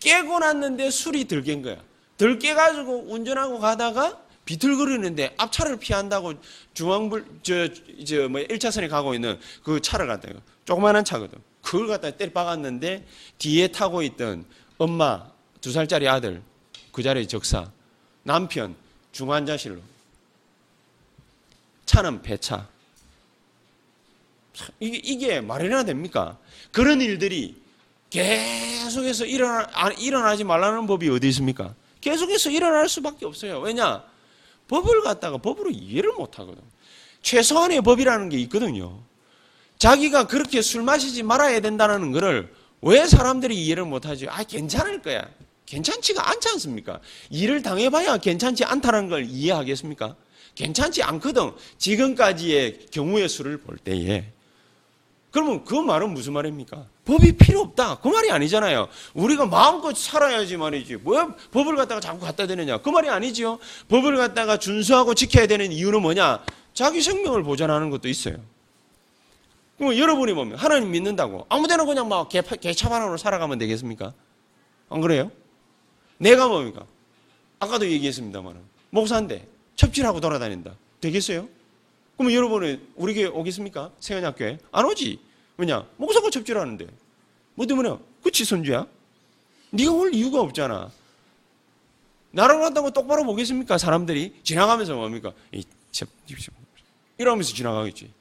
깨고 0.00 0.38
났는데 0.38 0.90
술이 0.90 1.28
덜 1.28 1.42
깬 1.42 1.62
거야. 1.62 1.76
덜 2.16 2.38
깨가지고 2.38 3.06
운전하고 3.08 3.58
가다가 3.58 4.18
비틀거리는데 4.44 5.34
앞차를 5.36 5.78
피한다고 5.78 6.34
중앙불 6.74 7.24
저저뭐 7.42 8.40
1차선에 8.48 8.88
가고 8.88 9.14
있는 9.14 9.38
그 9.62 9.80
차를 9.80 10.06
갖다가 10.06 10.40
조그마한 10.64 11.04
차거든. 11.04 11.38
그걸 11.62 11.88
갖다 11.88 12.10
때려 12.10 12.32
박았는데 12.32 13.06
뒤에 13.38 13.68
타고 13.68 14.02
있던 14.02 14.44
엄마 14.78 15.30
두 15.60 15.70
살짜리 15.70 16.08
아들 16.08 16.42
그 16.90 17.02
자리에 17.02 17.26
적사 17.26 17.70
남편 18.22 18.76
중환자실로 19.12 19.80
차는 21.86 22.22
배차 22.22 22.68
이게, 24.78 25.00
이게 25.02 25.40
말이나 25.40 25.84
됩니까? 25.84 26.38
그런 26.70 27.00
일들이 27.00 27.56
계속해서 28.10 29.24
일어나, 29.24 29.66
일어나지 29.98 30.44
말라는 30.44 30.86
법이 30.86 31.08
어디 31.08 31.28
있습니까? 31.28 31.74
계속해서 32.00 32.50
일어날 32.50 32.88
수밖에 32.88 33.26
없어요. 33.26 33.60
왜냐? 33.60 34.04
법을 34.68 35.02
갖다가 35.02 35.38
법으로 35.38 35.70
이해를 35.70 36.12
못 36.12 36.38
하거든. 36.38 36.62
최소한의 37.22 37.82
법이라는 37.82 38.28
게 38.28 38.38
있거든요. 38.40 39.00
자기가 39.78 40.26
그렇게 40.26 40.62
술 40.62 40.82
마시지 40.82 41.22
말아야 41.22 41.60
된다는 41.60 42.12
것을 42.12 42.52
왜 42.82 43.06
사람들이 43.06 43.56
이해를 43.64 43.84
못 43.84 44.06
하지? 44.06 44.28
아, 44.28 44.42
괜찮을 44.42 45.02
거야. 45.02 45.28
괜찮지가 45.70 46.28
않지 46.28 46.48
않습니까? 46.48 47.00
일을 47.30 47.62
당해봐야 47.62 48.18
괜찮지 48.18 48.64
않다는 48.64 49.08
걸 49.08 49.24
이해하겠습니까? 49.24 50.16
괜찮지 50.56 51.02
않거든. 51.04 51.52
지금까지의 51.78 52.86
경우의 52.90 53.28
수를 53.28 53.58
볼 53.58 53.78
때에. 53.78 54.32
그러면 55.30 55.64
그 55.64 55.74
말은 55.74 56.12
무슨 56.12 56.32
말입니까? 56.32 56.86
법이 57.04 57.36
필요 57.36 57.60
없다. 57.60 58.00
그 58.00 58.08
말이 58.08 58.32
아니잖아요. 58.32 58.88
우리가 59.14 59.46
마음껏 59.46 59.96
살아야지 59.96 60.56
말이지. 60.56 60.98
왜 61.04 61.26
법을 61.52 61.76
갖다가 61.76 62.00
자꾸 62.00 62.18
갖다 62.18 62.48
대느냐? 62.48 62.78
그 62.78 62.88
말이 62.88 63.08
아니지요. 63.08 63.60
법을 63.88 64.16
갖다가 64.16 64.56
준수하고 64.56 65.14
지켜야 65.14 65.46
되는 65.46 65.70
이유는 65.70 66.02
뭐냐? 66.02 66.44
자기 66.74 67.00
생명을 67.00 67.44
보존하는 67.44 67.90
것도 67.90 68.08
있어요. 68.08 68.38
그럼 69.78 69.96
여러분이 69.96 70.34
보면 70.34 70.58
하나님 70.58 70.90
믿는다고 70.90 71.46
아무데나 71.48 71.84
그냥 71.84 72.08
막 72.08 72.28
개, 72.28 72.42
개차반으로 72.42 73.16
살아가면 73.16 73.58
되겠습니까? 73.58 74.12
안 74.88 75.00
그래요? 75.00 75.30
내가 76.20 76.48
뭡니까? 76.48 76.86
아까도 77.58 77.90
얘기했습니다만 77.90 78.60
목사인데 78.90 79.46
첩질하고 79.76 80.20
돌아다닌다. 80.20 80.74
되겠어요? 81.00 81.48
그러면 82.16 82.34
여러분은 82.36 82.86
우리 82.96 83.14
교회 83.14 83.24
오겠습니까? 83.24 83.90
세연학교에? 84.00 84.58
안 84.70 84.84
오지. 84.84 85.18
왜냐? 85.56 85.86
목사가 85.96 86.28
첩질하는데. 86.28 86.86
뭐 87.54 87.66
때문에? 87.66 87.96
그치, 88.22 88.44
선주야? 88.44 88.86
네가 89.70 89.90
올 89.92 90.14
이유가 90.14 90.40
없잖아. 90.42 90.90
나를 92.32 92.62
한다고 92.62 92.90
똑바로 92.90 93.24
보겠습니까? 93.24 93.78
사람들이 93.78 94.40
지나가면서 94.42 94.94
뭡니까? 94.94 95.32
이 95.52 95.64
첩, 95.90 96.08
이러면서 97.16 97.54
지나가겠지. 97.54 98.12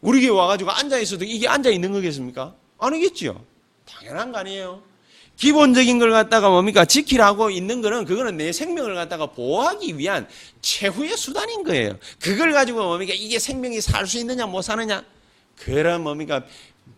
우리 0.00 0.26
교회 0.26 0.30
와가지고 0.30 0.70
앉아 0.70 0.98
있어도 0.98 1.24
이게 1.26 1.46
앉아 1.46 1.68
있는 1.70 1.92
거겠습니까? 1.92 2.54
아니겠지요. 2.78 3.44
당연한 3.84 4.32
거 4.32 4.38
아니에요. 4.38 4.82
기본적인 5.36 5.98
걸 5.98 6.10
갖다가 6.10 6.50
뭡니까? 6.50 6.84
지키라고 6.84 7.50
있는 7.50 7.82
거는 7.82 8.04
그거는 8.04 8.36
내 8.36 8.52
생명을 8.52 8.94
갖다가 8.94 9.26
보호하기 9.26 9.98
위한 9.98 10.28
최후의 10.60 11.16
수단인 11.16 11.64
거예요. 11.64 11.98
그걸 12.20 12.52
가지고 12.52 12.84
뭡니까? 12.84 13.12
이게 13.16 13.38
생명이 13.38 13.80
살 13.80 14.06
수 14.06 14.18
있느냐 14.18 14.46
못 14.46 14.62
사느냐? 14.62 15.04
그런 15.56 16.02
뭡니까? 16.02 16.44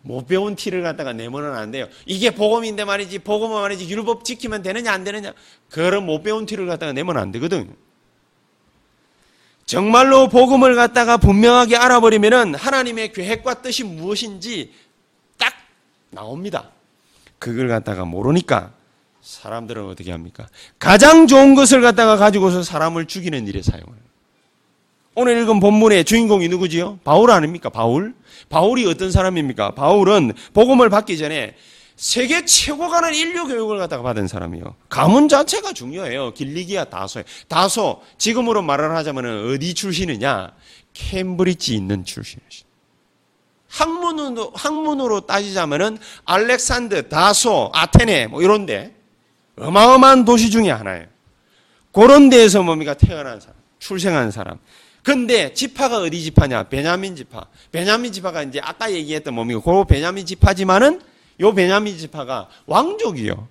못 0.01 0.27
배운 0.27 0.55
티를 0.55 0.83
갖다가 0.83 1.13
내면은 1.13 1.53
안 1.53 1.71
돼요. 1.71 1.87
이게 2.05 2.29
복음인데 2.29 2.85
말이지, 2.85 3.19
복음은 3.19 3.61
말이지, 3.61 3.89
율법 3.89 4.23
지키면 4.23 4.61
되느냐 4.61 4.91
안 4.91 5.03
되느냐? 5.03 5.33
그런 5.69 6.05
못 6.05 6.21
배운 6.21 6.45
티를 6.45 6.67
갖다가 6.67 6.93
내면 6.93 7.17
안 7.17 7.31
되거든. 7.31 7.75
정말로 9.65 10.29
복음을 10.29 10.75
갖다가 10.75 11.17
분명하게 11.17 11.77
알아버리면은 11.77 12.53
하나님의 12.53 13.13
계획과 13.13 13.63
뜻이 13.63 13.83
무엇인지 13.83 14.71
딱 15.37 15.53
나옵니다. 16.11 16.71
그걸 17.39 17.67
갖다가 17.67 18.05
모르니까 18.05 18.71
사람들은 19.21 19.85
어떻게 19.85 20.11
합니까? 20.11 20.47
가장 20.77 21.27
좋은 21.27 21.55
것을 21.55 21.81
갖다가 21.81 22.15
가지고서 22.17 22.63
사람을 22.63 23.05
죽이는 23.05 23.47
일에 23.47 23.61
사용을. 23.61 24.05
오늘 25.15 25.41
읽은 25.41 25.59
본문의 25.61 26.03
주인공이 26.03 26.49
누구지요? 26.49 26.99
바울 27.03 27.31
아닙니까? 27.31 27.69
바울? 27.69 28.13
바울이 28.49 28.85
어떤 28.85 29.11
사람입니까? 29.11 29.71
바울은 29.71 30.33
복음을 30.53 30.89
받기 30.89 31.17
전에 31.17 31.55
세계 31.95 32.43
최고 32.43 32.89
가는 32.89 33.15
인류 33.15 33.47
교육을 33.47 33.77
갖다가 33.77 34.03
받은 34.03 34.27
사람이요. 34.27 34.75
가문 34.89 35.29
자체가 35.29 35.71
중요해요. 35.71 36.33
길리기아 36.33 36.85
다소에. 36.85 37.23
다소, 37.47 38.01
지금으로 38.17 38.61
말을 38.61 38.93
하자면 38.95 39.53
어디 39.53 39.73
출신이냐? 39.73 40.51
캠브리지 40.93 41.75
있는 41.75 42.03
출신이시. 42.03 42.64
학문으로, 43.75 44.51
학문으로 44.55 45.21
따지자면은 45.21 45.97
알렉산드, 46.23 47.09
다소, 47.09 47.71
아테네, 47.73 48.27
뭐 48.27 48.41
이런데 48.41 48.95
어마어마한 49.57 50.23
도시 50.23 50.49
중에 50.49 50.69
하나예요. 50.71 51.07
그런 51.91 52.29
데에서 52.29 52.63
뭡니까? 52.63 52.93
태어난 52.93 53.39
사람, 53.39 53.55
출생한 53.79 54.31
사람. 54.31 54.59
근데 55.03 55.53
지파가 55.53 55.99
어디 55.99 56.23
지파냐? 56.23 56.63
베냐민 56.63 57.15
지파. 57.15 57.45
베냐민 57.71 58.11
지파가 58.11 58.43
이제 58.43 58.59
아까 58.63 58.91
얘기했던 58.91 59.33
뭡니까? 59.33 59.61
그 59.63 59.83
베냐민 59.85 60.25
지파지만은 60.25 61.01
요 61.41 61.53
베냐민 61.53 61.97
지파가 61.97 62.47
왕족이요. 62.65 63.47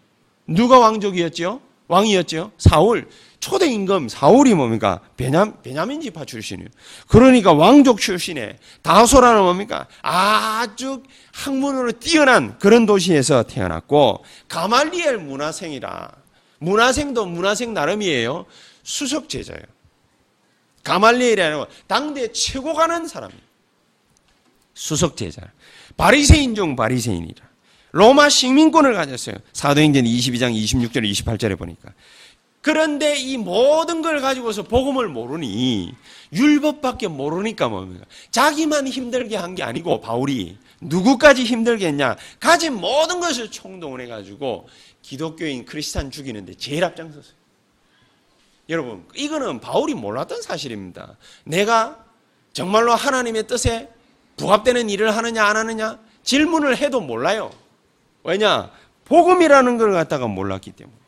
누가 0.49 0.79
왕족이었죠? 0.79 1.61
왕이었죠? 1.87 2.51
사울. 2.59 3.09
초대 3.45 3.67
임금 3.67 4.09
사울이 4.09 4.55
뭡니까? 4.55 5.01
베냐, 5.19 5.57
베냐민 5.63 6.01
지파 6.01 6.25
출신이에요. 6.25 6.71
그러니까 7.09 7.53
왕족 7.53 8.01
출신의 8.01 8.57
다소라는 8.81 9.43
뭡니까? 9.43 9.87
아주 10.01 11.03
학문으로 11.31 11.93
뛰어난 11.93 12.59
그런 12.59 12.87
도시에서 12.87 13.43
태어났고 13.43 14.25
가말리엘 14.49 15.19
문화생이라. 15.19 16.11
문화생도 16.61 17.27
문화생 17.27 17.75
나름이에요. 17.75 18.47
수석 18.83 19.29
제자예요. 19.29 19.63
가말리엘이라는 20.83 21.67
당대 21.87 22.33
최고 22.33 22.73
가는 22.73 23.07
사람이에요. 23.07 23.43
수석 24.73 25.19
제자. 25.19 25.43
바리새인 25.99 26.55
중 26.55 26.77
바리새인이라. 26.77 27.45
로마 27.93 28.31
식민권을 28.31 28.95
가졌어요. 28.95 29.37
사도행전 29.53 30.05
22장 30.05 30.55
26절 30.55 31.09
28절에 31.11 31.59
보니까. 31.59 31.91
그런데 32.65 33.15
이 33.15 33.37
모든 33.37 34.01
걸 34.01 34.23
가지고서 34.23 34.63
복음을 34.63 35.07
모르니 35.07 35.95
율법밖에 36.33 37.09
모르니까 37.09 37.69
뭡니까? 37.69 38.07
자기만 38.31 38.89
힘들게 38.89 39.37
한 39.37 39.55
게 39.55 39.63
아니고 39.63 40.01
바울이 40.01 40.57
누구까지 40.81 41.45
힘들게 41.45 41.89
했냐? 41.89 42.17
가진 42.41 42.73
모든 42.81 43.21
것을 43.21 43.51
총동원해 43.51 44.07
가지고 44.07 44.67
기독교인 45.03 45.67
크리스찬 45.67 46.11
죽이는데 46.11 46.55
제일 46.55 46.85
앞장섰어요. 46.85 47.35
여러분, 48.71 49.07
이거는 49.15 49.61
바울이 49.61 49.93
몰랐던 49.93 50.41
사실입니다. 50.41 51.19
내가 51.45 52.03
정말로 52.55 52.95
하나님의 52.95 53.47
뜻에 53.47 53.91
부합되는 54.39 54.89
일을 54.89 55.15
하느냐 55.15 55.45
안 55.45 55.59
하느냐 55.59 55.99
질문을 56.23 56.79
해도 56.79 57.03
몰라요. 57.03 57.51
왜냐? 58.23 58.71
복음이라는 59.05 59.77
걸 59.77 59.93
갖다가 59.93 60.27
몰랐기 60.29 60.73
때문에. 60.73 61.04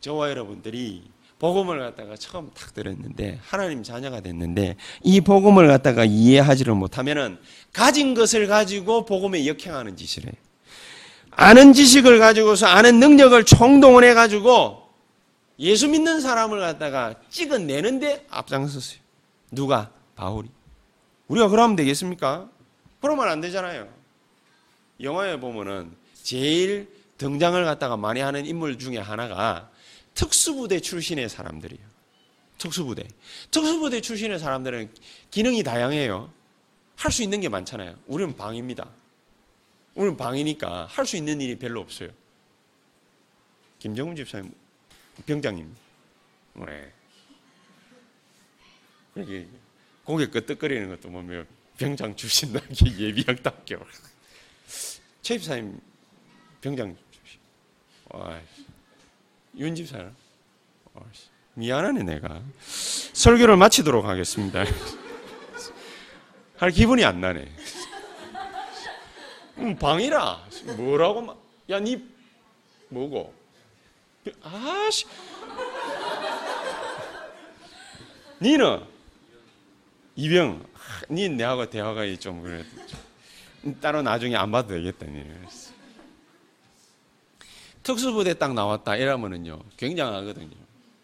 저와 0.00 0.30
여러분들이 0.30 1.02
복음을 1.38 1.78
갖다가 1.78 2.16
처음 2.16 2.50
탁 2.52 2.74
들었는데 2.74 3.38
하나님 3.42 3.82
자녀가 3.82 4.20
됐는데 4.20 4.76
이 5.04 5.20
복음을 5.20 5.68
갖다가 5.68 6.04
이해하지를 6.04 6.74
못하면은 6.74 7.38
가진 7.72 8.14
것을 8.14 8.46
가지고 8.48 9.04
복음에 9.04 9.46
역행하는 9.46 9.96
짓을 9.96 10.24
해요. 10.24 10.32
아는 11.30 11.72
지식을 11.72 12.18
가지고서 12.18 12.66
아는 12.66 12.98
능력을 12.98 13.44
총동원해 13.44 14.14
가지고 14.14 14.88
예수 15.60 15.88
믿는 15.88 16.20
사람을 16.20 16.58
갖다가 16.58 17.14
찍어내는데 17.30 18.26
앞장섰어요. 18.28 18.98
누가? 19.52 19.90
바울이. 20.16 20.48
우리가 21.28 21.48
그러면 21.48 21.76
되겠습니까? 21.76 22.48
그러면 23.00 23.28
안 23.28 23.40
되잖아요. 23.40 23.88
영화에 25.00 25.38
보면은 25.38 25.92
제일 26.22 26.88
등장을 27.18 27.64
갖다가 27.64 27.96
많이 27.96 28.20
하는 28.20 28.46
인물 28.46 28.78
중에 28.78 28.98
하나가 28.98 29.70
특수부대 30.18 30.80
출신의 30.80 31.28
사람들이에요. 31.28 31.86
특수부대. 32.58 33.06
특수부대 33.52 34.00
출신의 34.00 34.40
사람들은 34.40 34.92
기능이 35.30 35.62
다양해요. 35.62 36.32
할 36.96 37.12
수 37.12 37.22
있는 37.22 37.40
게 37.40 37.48
많잖아요. 37.48 37.96
우리는 38.08 38.36
방입니다. 38.36 38.90
우리는 39.94 40.16
방이니까 40.16 40.86
할 40.86 41.06
수 41.06 41.16
있는 41.16 41.40
일이 41.40 41.56
별로 41.56 41.80
없어요. 41.80 42.10
김정훈 43.78 44.16
집사님, 44.16 44.52
병장님. 45.24 45.72
네. 46.66 46.92
여기 49.18 49.46
고개 50.02 50.26
끄덕거리는 50.26 50.88
것도 50.88 51.12
보면 51.12 51.46
병장 51.76 52.16
출신답게 52.16 52.74
예비역답게. 52.98 53.76
최 55.22 55.38
집사님 55.38 55.80
병장 56.60 56.96
출신. 57.12 57.38
와, 58.08 58.40
윤 59.58 59.74
집사는 59.74 60.14
미안하네 61.54 62.04
내가 62.04 62.40
설교를 63.12 63.56
마치도록 63.56 64.04
하겠습니다. 64.04 64.64
할 66.56 66.70
기분이 66.70 67.04
안 67.04 67.20
나네. 67.20 67.48
음, 69.58 69.76
방이라 69.76 70.46
뭐라고 70.76 71.36
야니 71.68 72.04
뭐고? 72.88 73.34
아씨. 74.42 75.06
니는 78.40 78.84
이병 80.14 80.64
니 81.10 81.28
내하고 81.28 81.68
대화가 81.68 82.02
좀 82.20 82.42
그래. 82.42 82.64
따로 83.80 84.02
나중에 84.02 84.36
안 84.36 84.52
봐도 84.52 84.68
되겠다 84.68 85.06
니는. 85.06 85.46
특수부대 87.92 88.34
딱 88.34 88.52
나왔다 88.52 88.96
이러면은요 88.96 89.58
굉장하거든요. 89.78 90.50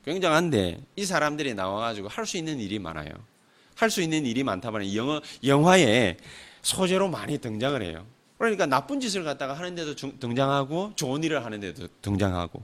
굉장한데 0.05 0.81
이 0.97 1.05
사람들이 1.07 1.55
나와가지고 1.55 2.09
할 2.09 2.27
수 2.27 2.37
있는 2.37 2.61
일이 2.61 2.79
많아요. 2.79 3.09
할 3.75 3.89
수 3.91 4.03
있는 4.03 4.27
일이 4.27 4.45
많다 4.45 4.71
보니 4.71 4.95
영어 4.95 5.23
영화에 5.43 6.19
소재로 6.61 7.09
많이 7.09 7.39
등장을 7.39 7.81
해요. 7.83 8.05
그러니까 8.37 8.67
나쁜 8.67 9.01
짓을 9.01 9.25
갖다가 9.25 9.55
하는데도 9.55 9.95
등장하고 10.21 10.93
좋은 10.95 11.25
일을 11.25 11.43
하는데도 11.45 11.89
등장하고. 12.03 12.63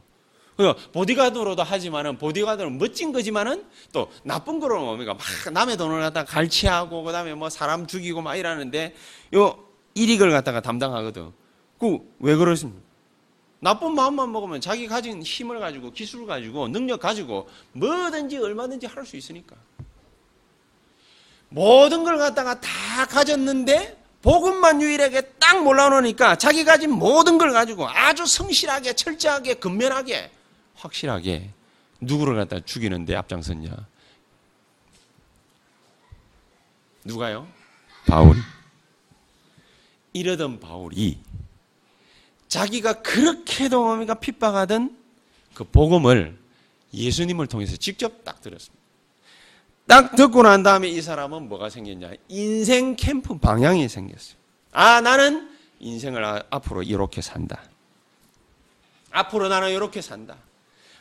그 0.59 0.75
보디가드로도 0.93 1.63
하지만은 1.63 2.19
보디가드는 2.19 2.77
멋진 2.77 3.13
거지만은 3.13 3.65
또 3.91 4.11
나쁜 4.23 4.61
거로 4.61 4.85
뭡니까 4.85 5.15
막 5.15 5.23
남의 5.51 5.79
돈을 5.79 6.01
갖다가 6.01 6.31
갈취하고 6.31 7.03
그다음에 7.05 7.33
뭐 7.33 7.49
사람 7.49 7.87
죽이고 7.87 8.21
막 8.21 8.37
이러는데 8.37 8.95
요 9.35 9.65
일익을 9.95 10.31
갖다가 10.31 10.61
담당하거든. 10.61 11.33
그 11.79 11.99
왜 12.19 12.37
그러십니까? 12.37 12.90
나쁜 13.61 13.95
마음만 13.95 14.33
먹으면 14.33 14.61
자기 14.61 14.87
가진 14.87 15.23
힘을 15.23 15.61
가지고 15.61 15.93
기술 15.93 16.27
가지고 16.27 16.69
능력 16.69 17.01
가지고 17.01 17.49
뭐든지 17.73 18.39
얼마든지 18.39 18.87
할 18.87 19.05
수 19.05 19.17
있으니까. 19.17 19.55
모든 21.51 22.05
걸 22.05 22.17
갖다가 22.19 22.61
다 22.61 23.07
가졌는데 23.07 23.99
복음만 24.23 24.81
유일하게 24.81 25.21
딱 25.39 25.63
몰라놓으니까 25.63 26.37
자기 26.37 26.65
가진 26.65 26.91
모든 26.91 27.39
걸 27.39 27.53
가지고 27.53 27.89
아주 27.89 28.25
성실하게 28.27 28.93
철저하게 28.95 29.55
근면하게 29.55 30.31
확실하게 30.77 31.51
누구를 32.01 32.37
갖다 32.37 32.61
죽이는데 32.65 33.15
앞장섰냐? 33.17 33.71
누가요? 37.05 37.49
바울이. 38.07 38.39
이러던 40.13 40.61
바울이 40.61 41.19
자기가 42.51 42.95
그렇게도 42.95 43.83
뭡니까 43.83 44.15
핍박하던 44.15 44.97
그 45.55 45.65
복음을 45.65 46.37
예수님을 46.93 47.47
통해서 47.47 47.77
직접 47.77 48.25
딱 48.25 48.43
들었습니다. 48.43 48.81
딱 49.87 50.17
듣고 50.17 50.43
난 50.43 50.63
다음에 50.63 50.89
이 50.89 51.01
사람은 51.01 51.49
뭐가 51.49 51.71
생겼냐? 51.71 52.11
인생 52.29 52.97
캠프 52.97 53.39
방향이 53.39 53.89
생겼어요. 53.89 54.35
아, 54.73 55.01
나는 55.01 55.49
인생을 55.79 56.25
아, 56.25 56.43
앞으로 56.51 56.83
이렇게 56.83 57.23
산다. 57.23 57.63
앞으로 59.13 59.49
나는 59.49 59.71
이렇게 59.71 60.01
산다. 60.03 60.37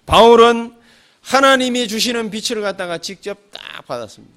바울은 0.06 0.76
하나님이 1.22 1.88
주시는 1.88 2.30
빛을 2.30 2.62
갖다가 2.62 3.00
직접 3.00 3.40
딱 3.52 3.86
받았습니다. 3.88 4.36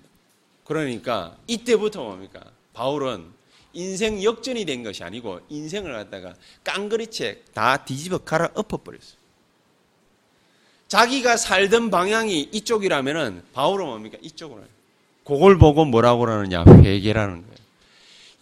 그러니까 0.64 1.36
이때부터 1.46 2.02
뭡니까? 2.04 2.40
바울은 2.72 3.26
인생 3.72 4.22
역전이 4.22 4.64
된 4.64 4.82
것이 4.82 5.02
아니고 5.04 5.40
인생을 5.48 5.92
갖다가 5.92 6.34
깡그리채 6.64 7.42
다 7.54 7.84
뒤집어 7.84 8.18
갈아 8.18 8.48
엎어버렸어요. 8.54 9.22
자기가 10.88 11.38
살던 11.38 11.90
방향이 11.90 12.50
이쪽이라면은 12.52 13.42
바울은 13.54 13.86
뭡니까? 13.86 14.18
이쪽으로. 14.20 14.62
그걸 15.24 15.56
보고 15.56 15.84
뭐라고 15.84 16.20
그러느냐? 16.20 16.64
회개라는 16.66 17.42
거예요. 17.42 17.52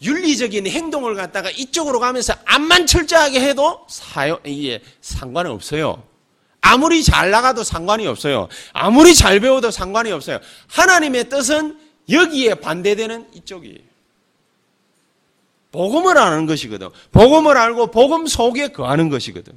윤리적인 0.02 0.66
행동을 0.66 1.14
갖다가 1.14 1.50
이쪽으로 1.50 2.00
가면서 2.00 2.34
암만 2.46 2.86
철저하게 2.86 3.40
해도 3.40 3.86
사요, 3.88 4.40
이게 4.44 4.82
상관이 5.00 5.48
없어요. 5.50 6.02
아무리 6.60 7.04
잘 7.04 7.30
나가도 7.30 7.64
상관이 7.64 8.06
없어요. 8.06 8.48
아무리 8.72 9.14
잘 9.14 9.40
배워도 9.40 9.70
상관이 9.70 10.10
없어요. 10.10 10.40
하나님의 10.68 11.28
뜻은 11.28 11.78
여기에 12.08 12.56
반대되는 12.56 13.28
이쪽이에요. 13.34 13.89
복음을 15.72 16.18
아는 16.18 16.46
것이거든. 16.46 16.88
복음을 17.12 17.56
알고 17.56 17.88
복음 17.90 18.26
속에 18.26 18.68
거하는 18.68 19.08
것이거든. 19.08 19.52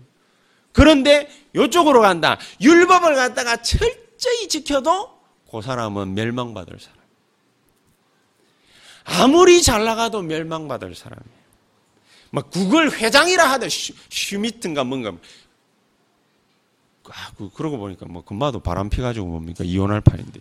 그런데 0.71 1.29
이쪽으로 1.55 2.01
간다. 2.01 2.37
율법을 2.61 3.15
갖다가 3.15 3.57
철저히 3.57 4.47
지켜도 4.47 5.11
그 5.51 5.61
사람은 5.61 6.13
멸망받을 6.13 6.79
사람. 6.79 7.03
아무리 9.05 9.61
잘 9.61 9.83
나가도 9.83 10.21
멸망받을 10.21 10.95
사람이에요. 10.95 11.43
막 12.31 12.49
구글 12.49 12.91
회장이라 12.91 13.51
하더 13.51 13.67
슈미트인가 13.69 14.83
뭔가. 14.83 15.11
아, 17.09 17.31
그, 17.37 17.49
그러고 17.51 17.77
보니까 17.77 18.05
뭐 18.07 18.23
금마도 18.23 18.59
바람 18.59 18.89
피가지고 18.89 19.27
뭡니까? 19.27 19.63
이혼할 19.63 20.01
판인데. 20.01 20.39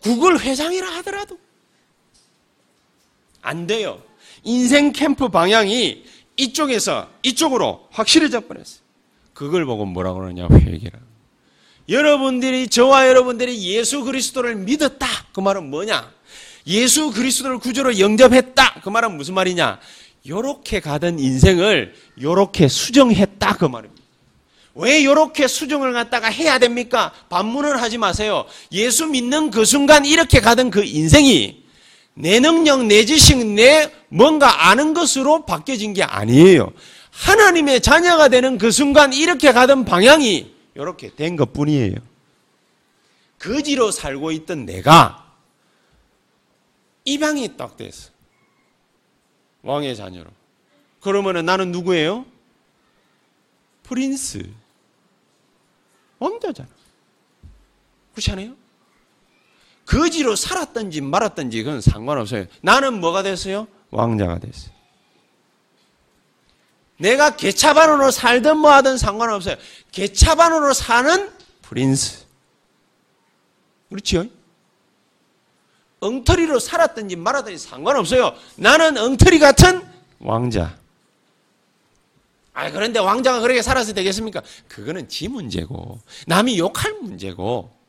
구글 0.00 0.40
회장이라 0.40 0.88
하더라도 0.98 1.38
안 3.42 3.66
돼요. 3.66 4.02
인생 4.44 4.92
캠프 4.92 5.28
방향이 5.28 6.04
이쪽에서 6.36 7.08
이쪽으로 7.22 7.88
확실해져 7.90 8.40
버렸어요. 8.40 8.80
그걸 9.34 9.64
보고 9.64 9.84
뭐라 9.84 10.12
그러냐 10.14 10.48
회개라. 10.50 10.98
여러분들이 11.88 12.68
저와 12.68 13.08
여러분들이 13.08 13.62
예수 13.74 14.04
그리스도를 14.04 14.54
믿었다. 14.56 15.06
그 15.32 15.40
말은 15.40 15.70
뭐냐? 15.70 16.12
예수 16.66 17.10
그리스도를 17.10 17.58
구조로 17.58 17.98
영접했다. 17.98 18.80
그 18.82 18.88
말은 18.88 19.16
무슨 19.16 19.34
말이냐? 19.34 19.80
요렇게 20.26 20.80
가던 20.80 21.18
인생을 21.18 21.94
요렇게 22.20 22.68
수정했다. 22.68 23.54
그 23.54 23.64
말입니다. 23.64 24.00
왜 24.74 25.04
요렇게 25.04 25.48
수정을 25.48 25.92
갖다가 25.92 26.28
해야 26.28 26.58
됩니까? 26.58 27.12
반문을 27.28 27.82
하지 27.82 27.98
마세요. 27.98 28.44
예수 28.72 29.06
믿는 29.06 29.50
그 29.50 29.64
순간 29.64 30.04
이렇게 30.06 30.40
가던 30.40 30.70
그 30.70 30.84
인생이 30.84 31.59
내 32.14 32.40
능력, 32.40 32.84
내 32.86 33.04
지식, 33.04 33.44
내 33.46 33.92
뭔가 34.08 34.68
아는 34.68 34.92
것으로 34.94 35.44
바뀌어진 35.46 35.94
게 35.94 36.02
아니에요. 36.02 36.72
하나님의 37.10 37.80
자녀가 37.80 38.28
되는 38.28 38.58
그 38.58 38.70
순간 38.70 39.12
이렇게 39.12 39.52
가던 39.52 39.84
방향이 39.84 40.54
이렇게 40.74 41.14
된 41.14 41.36
것 41.36 41.52
뿐이에요. 41.52 41.94
거지로 43.38 43.90
살고 43.90 44.32
있던 44.32 44.66
내가 44.66 45.34
입양이 47.04 47.56
딱 47.56 47.76
됐어. 47.76 48.10
왕의 49.62 49.96
자녀로. 49.96 50.30
그러면은 51.00 51.46
나는 51.46 51.72
누구예요? 51.72 52.26
프린스. 53.84 54.46
왕자잖아. 56.18 56.68
그렇지 58.12 58.30
않아요? 58.32 58.54
거지로 59.90 60.36
살았든지 60.36 61.00
말았든지 61.00 61.64
그건 61.64 61.80
상관없어요. 61.80 62.46
나는 62.62 63.00
뭐가 63.00 63.24
됐어요? 63.24 63.66
왕자가 63.90 64.38
됐어요. 64.38 64.70
내가 66.96 67.34
개차반으로 67.34 68.12
살든 68.12 68.58
뭐 68.58 68.70
하든 68.72 68.98
상관없어요. 68.98 69.56
개차반으로 69.90 70.74
사는 70.74 71.30
프린스. 71.62 72.24
그렇지요? 73.88 74.26
엉터리로 75.98 76.60
살았든지 76.60 77.16
말았든지 77.16 77.58
상관없어요. 77.58 78.34
나는 78.56 78.96
엉터리 78.96 79.40
같은 79.40 79.82
왕자. 80.20 80.78
아, 82.52 82.70
그런데 82.70 83.00
왕자가 83.00 83.40
그렇게 83.40 83.60
살아서 83.62 83.92
되겠습니까? 83.92 84.42
그거는 84.68 85.08
지 85.08 85.28
문제고, 85.28 85.98
남이 86.26 86.58
욕할 86.58 86.92
문제고, 87.00 87.79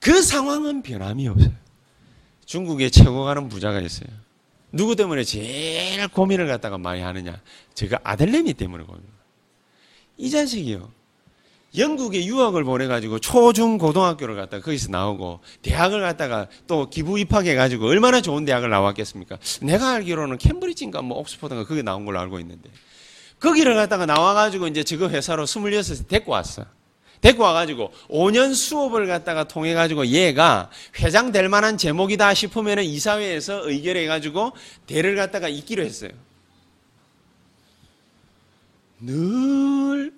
그 0.00 0.22
상황은 0.22 0.82
변함이 0.82 1.28
없어요. 1.28 1.52
중국에 2.44 2.90
최고 2.90 3.24
가는 3.24 3.48
부자가 3.48 3.80
있어요. 3.80 4.08
누구 4.72 4.96
때문에 4.96 5.24
제일 5.24 6.08
고민을 6.08 6.46
갖다가 6.46 6.78
많이 6.78 7.00
하느냐? 7.00 7.40
제가 7.74 7.98
아들내미 8.02 8.54
때문에 8.54 8.84
고민을. 8.84 9.08
이 10.18 10.30
자식이요. 10.30 10.90
영국에 11.76 12.24
유학을 12.24 12.64
보내가지고 12.64 13.18
초중 13.18 13.76
고등학교를 13.76 14.34
갔다가 14.36 14.64
거기서 14.64 14.90
나오고 14.90 15.40
대학을 15.62 16.00
갔다가 16.00 16.48
또 16.66 16.88
기부 16.88 17.18
입학해가지고 17.18 17.86
얼마나 17.86 18.22
좋은 18.22 18.44
대학을 18.46 18.70
나왔겠습니까? 18.70 19.38
내가 19.60 19.90
알기로는 19.90 20.38
캠브리지인가 20.38 21.02
뭐 21.02 21.18
옥스퍼드인가 21.18 21.66
거기 21.66 21.82
나온 21.82 22.06
걸로 22.06 22.20
알고 22.20 22.40
있는데 22.40 22.70
거기를 23.38 23.74
갔다가 23.74 24.06
나와가지고 24.06 24.66
이제 24.68 24.82
지금 24.82 25.10
회사로 25.10 25.44
26세 25.44 26.08
데리고 26.08 26.32
왔어. 26.32 26.64
데리고 27.20 27.42
와가지고 27.42 27.92
5년 28.08 28.54
수업을 28.54 29.06
갖다가 29.06 29.44
통해가지고 29.44 30.06
얘가 30.08 30.70
회장 31.00 31.32
될 31.32 31.48
만한 31.48 31.76
제목이다 31.76 32.34
싶으면 32.34 32.78
이사회에서 32.80 33.68
의결해가지고 33.68 34.52
대를 34.86 35.16
갖다가 35.16 35.48
있기로 35.48 35.84
했어요. 35.84 36.10
늘 39.00 40.12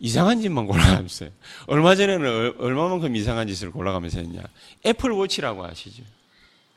이상한 0.00 0.40
짓만 0.40 0.66
골라가면서요. 0.66 1.30
얼마 1.66 1.94
전에는 1.94 2.54
얼마만큼 2.58 3.16
이상한 3.16 3.46
짓을 3.46 3.70
골라가면서 3.70 4.18
했냐. 4.20 4.42
애플워치라고 4.84 5.64
아시죠? 5.64 6.02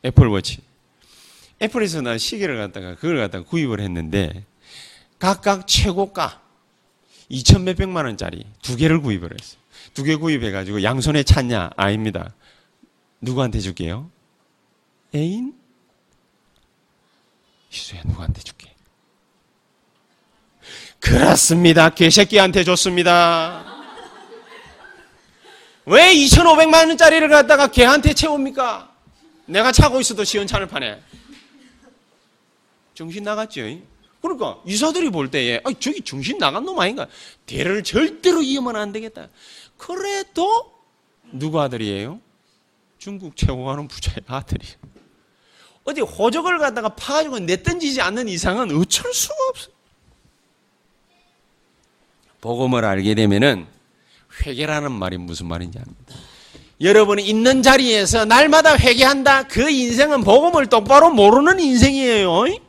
애플워치. 0.05 0.59
애플에서 1.61 2.01
나 2.01 2.17
시계를 2.17 2.57
갖다가 2.57 2.95
그걸 2.95 3.17
갖다가 3.17 3.43
구입을 3.43 3.79
했는데 3.79 4.43
각각 5.19 5.67
최고가 5.67 6.41
2천 7.31 7.63
몇백만 7.63 8.05
원짜리 8.05 8.45
두 8.61 8.77
개를 8.77 9.01
구입을 9.01 9.33
했어요. 9.33 9.59
두개 9.97 10.15
구입 10.15 10.43
해가지고 10.43 10.83
양손에 10.83 11.23
찼냐? 11.23 11.71
아닙니다. 11.75 12.35
누구한테 13.19 13.59
줄게요? 13.59 14.11
애인? 15.15 15.55
희수야, 17.71 18.03
누구한테 18.05 18.43
줄게? 18.43 18.75
그렇습니다. 20.99 21.89
개새끼한테 21.89 22.63
줬습니다. 22.63 23.65
왜 25.87 26.13
2,500만 26.13 26.89
원짜리를 26.89 27.27
갖다가 27.29 27.65
개한테 27.65 28.13
채웁니까? 28.13 28.93
내가 29.47 29.71
차고 29.71 29.99
있어도 29.99 30.23
시원찮을 30.23 30.67
판에. 30.67 31.01
정신 32.93 33.23
나갔죠? 33.23 33.61
그러니까 34.27 34.61
이사들이 34.65 35.09
볼 35.09 35.31
때에 35.31 35.61
아, 35.63 35.71
저기 35.79 36.01
정신 36.01 36.37
나간 36.37 36.65
놈 36.65 36.79
아닌가? 36.79 37.07
대를 37.45 37.83
절대로 37.83 38.41
이으면 38.41 38.75
안 38.75 38.91
되겠다. 38.91 39.29
그래도 39.77 40.71
누구 41.31 41.61
아들이에요? 41.61 42.19
중국 42.97 43.37
최고 43.37 43.65
가는 43.65 43.87
부자의 43.87 44.17
아들이. 44.27 44.65
어디 45.83 46.01
호적을 46.01 46.57
갖다가 46.57 46.89
파가지고 46.89 47.39
내던지지 47.39 48.01
않는 48.01 48.27
이상은 48.27 48.75
어쩔 48.75 49.13
수가 49.13 49.35
없어. 49.49 49.69
복음을 52.41 52.83
알게 52.83 53.15
되면은 53.15 53.65
회개라는 54.45 54.91
말이 54.91 55.17
무슨 55.17 55.47
말인지 55.47 55.79
압니다. 55.79 56.15
여러분이 56.81 57.23
있는 57.23 57.63
자리에서 57.63 58.25
날마다 58.25 58.77
회개한다. 58.77 59.47
그 59.47 59.69
인생은 59.69 60.23
복음을 60.23 60.67
똑바로 60.67 61.09
모르는 61.09 61.59
인생이에요. 61.59 62.66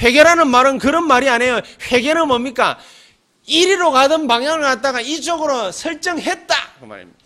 회개라는 0.00 0.48
말은 0.48 0.78
그런 0.78 1.06
말이 1.06 1.28
아니에요. 1.28 1.60
회개는 1.90 2.28
뭡니까? 2.28 2.78
이리로 3.46 3.90
가던 3.90 4.28
방향을 4.28 4.60
갖다가 4.62 5.00
이쪽으로 5.00 5.72
설정했다. 5.72 6.54
그 6.80 6.84
말입니다. 6.84 7.18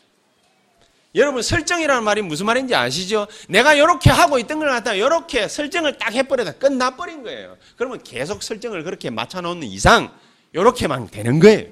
여러분 1.14 1.42
설정이라는 1.42 2.04
말이 2.04 2.22
무슨 2.22 2.46
말인지 2.46 2.74
아시죠? 2.74 3.26
내가 3.48 3.74
이렇게 3.74 4.08
하고 4.08 4.38
있던 4.38 4.60
걸 4.60 4.70
갖다가 4.70 4.94
이렇게 4.94 5.46
설정을 5.46 5.98
딱 5.98 6.14
해버려다 6.14 6.52
끝나버린 6.52 7.22
거예요. 7.22 7.56
그러면 7.76 8.02
계속 8.02 8.42
설정을 8.42 8.82
그렇게 8.82 9.10
맞춰놓는 9.10 9.66
이상 9.66 10.10
이렇게만 10.54 11.10
되는 11.10 11.38
거예요. 11.38 11.66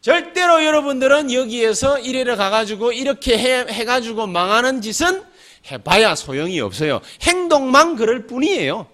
절대로 0.00 0.64
여러분들은 0.64 1.32
여기에서 1.32 1.98
이래를 1.98 2.36
가가지고 2.36 2.92
이렇게 2.92 3.36
해, 3.36 3.66
해가지고 3.68 4.26
망하는 4.26 4.80
짓은 4.80 5.22
해봐야 5.70 6.14
소용이 6.14 6.60
없어요. 6.60 7.00
행동만 7.22 7.96
그럴 7.96 8.26
뿐이에요. 8.26 8.86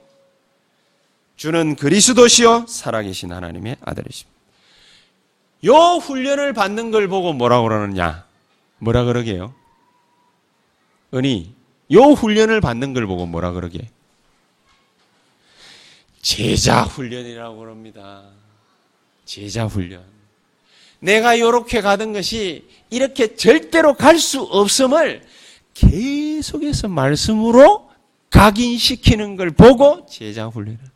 주는 1.43 1.75
그리스도시요 1.75 2.67
살아계신 2.69 3.33
하나님의 3.33 3.75
아들이십니다. 3.81 4.39
요 5.65 5.75
훈련을 5.97 6.53
받는 6.53 6.93
걸 6.93 7.09
보고 7.09 7.33
뭐라고 7.33 7.65
그러느냐? 7.65 8.25
뭐라 8.79 9.03
그러게요? 9.03 9.53
은희, 11.13 11.53
요 11.91 12.01
훈련을 12.01 12.61
받는 12.61 12.95
걸 12.95 13.09
보고 13.09 13.27
뭐라 13.27 13.51
그러게? 13.51 13.91
제자 16.21 16.83
훈련이라고 16.83 17.59
그럽니다. 17.59 18.23
제자 19.25 19.67
훈련. 19.67 20.05
내가 21.01 21.35
이렇게 21.35 21.81
가던 21.81 22.13
것이 22.13 22.69
이렇게 22.89 23.35
절대로 23.35 23.95
갈 23.95 24.21
수 24.21 24.43
없음을 24.43 25.27
계속해서 25.75 26.87
말씀으로 26.87 27.91
각인시키는 28.31 29.35
걸 29.35 29.51
보고 29.51 30.07
제자 30.07 30.47
훈련을. 30.47 30.92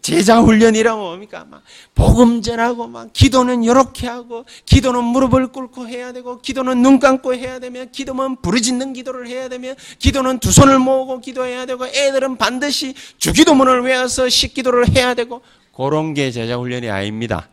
제자 0.00 0.40
훈련이라고 0.40 1.00
뭡니까? 1.00 1.46
막 1.48 1.62
복음 1.94 2.42
전하고 2.42 2.86
막 2.86 3.12
기도는 3.12 3.62
이렇게 3.64 4.06
하고 4.06 4.44
기도는 4.66 5.04
무릎을 5.04 5.48
꿇고 5.48 5.88
해야 5.88 6.12
되고 6.12 6.40
기도는 6.40 6.82
눈 6.82 6.98
감고 6.98 7.34
해야 7.34 7.58
되며 7.58 7.84
기도는 7.86 8.36
부르짖는 8.42 8.92
기도를 8.92 9.28
해야 9.28 9.48
되며 9.48 9.74
기도는 9.98 10.38
두 10.38 10.50
손을 10.52 10.78
모으고 10.78 11.20
기도해야 11.20 11.66
되고 11.66 11.86
애들은 11.86 12.36
반드시 12.36 12.94
주기도문을 13.18 13.82
외워서 13.82 14.28
식기도를 14.28 14.96
해야 14.96 15.14
되고 15.14 15.42
그런 15.76 16.14
게 16.14 16.30
제자 16.30 16.56
훈련이 16.56 16.88
아닙니다. 16.88 17.48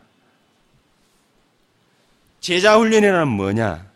제자 2.40 2.76
훈련이란 2.76 3.28
뭐냐? 3.28 3.86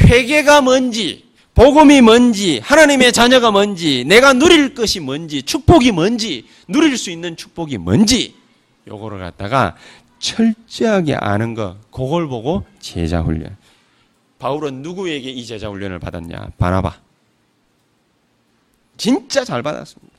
회개가 0.00 0.62
뭔지 0.62 1.25
복음이 1.56 2.02
뭔지, 2.02 2.58
하나님의 2.58 3.14
자녀가 3.14 3.50
뭔지, 3.50 4.04
내가 4.04 4.34
누릴 4.34 4.74
것이 4.74 5.00
뭔지, 5.00 5.42
축복이 5.42 5.90
뭔지, 5.90 6.46
누릴 6.68 6.98
수 6.98 7.10
있는 7.10 7.34
축복이 7.34 7.78
뭔지, 7.78 8.34
요거를 8.86 9.18
갖다가 9.18 9.74
철저하게 10.18 11.14
아는 11.14 11.54
거, 11.54 11.78
그걸 11.90 12.28
보고 12.28 12.66
제자 12.78 13.22
훈련. 13.22 13.56
바울은 14.38 14.82
누구에게 14.82 15.30
이 15.30 15.46
제자 15.46 15.70
훈련을 15.70 15.98
받았냐? 15.98 16.50
바나바. 16.58 17.00
진짜 18.98 19.42
잘 19.42 19.62
받았습니다. 19.62 20.14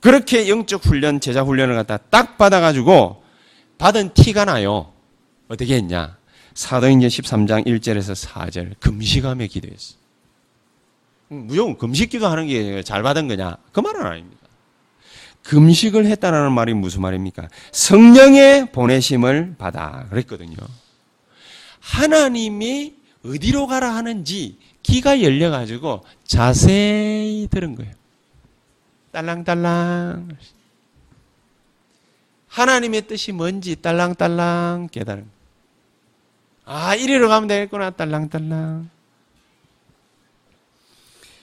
그렇게 0.00 0.46
영적 0.50 0.84
훈련, 0.84 1.20
제자 1.20 1.42
훈련을 1.42 1.74
갖다 1.74 1.96
딱 1.96 2.36
받아가지고 2.36 3.22
받은 3.78 4.12
티가 4.12 4.44
나요. 4.44 4.92
어떻게 5.48 5.76
했냐? 5.76 6.17
사도행전 6.58 7.08
13장 7.08 7.66
1절에서 7.66 8.16
4절 8.26 8.80
금식하며 8.80 9.46
기도했어. 9.46 9.94
무조건 11.28 11.78
금식 11.78 12.10
기도하는 12.10 12.48
게 12.48 12.82
잘 12.82 13.04
받은 13.04 13.28
거냐? 13.28 13.58
그 13.70 13.78
말은 13.78 14.04
아닙니다. 14.04 14.42
금식을 15.44 16.06
했다라는 16.06 16.50
말이 16.50 16.74
무슨 16.74 17.02
말입니까? 17.02 17.48
성령의 17.70 18.72
보내심을 18.72 19.54
받아 19.56 20.08
그랬거든요. 20.10 20.56
하나님이 21.78 22.96
어디로 23.24 23.68
가라 23.68 23.94
하는지 23.94 24.58
귀가 24.82 25.22
열려 25.22 25.50
가지고 25.50 26.04
자세히 26.24 27.46
들은 27.48 27.76
거예요. 27.76 27.92
딸랑딸랑 29.12 30.28
하나님의 32.48 33.06
뜻이 33.06 33.30
뭔지 33.30 33.76
딸랑딸랑 33.76 34.88
깨달은 34.90 35.22
거예요. 35.22 35.37
아, 36.70 36.94
이리로 36.94 37.28
가면 37.28 37.48
되겠구나. 37.48 37.90
딸랑딸랑. 37.90 38.90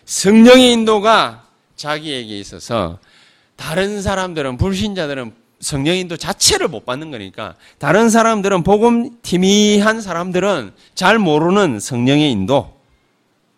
성령의 0.06 0.72
인도가 0.72 1.48
자기에게 1.76 2.38
있어서 2.40 3.00
다른 3.56 4.04
사람들은, 4.04 4.58
불신자들은 4.58 5.34
성령 5.60 5.96
인도 5.96 6.16
자체를 6.16 6.68
못 6.68 6.86
받는 6.86 7.10
거니까 7.10 7.56
다른 7.80 8.10
사람들은 8.12 8.62
복음 8.64 9.20
티미한 9.24 10.00
사람들은 10.00 10.74
잘 10.94 11.18
모르는 11.18 11.80
성령의 11.80 12.30
인도, 12.32 12.80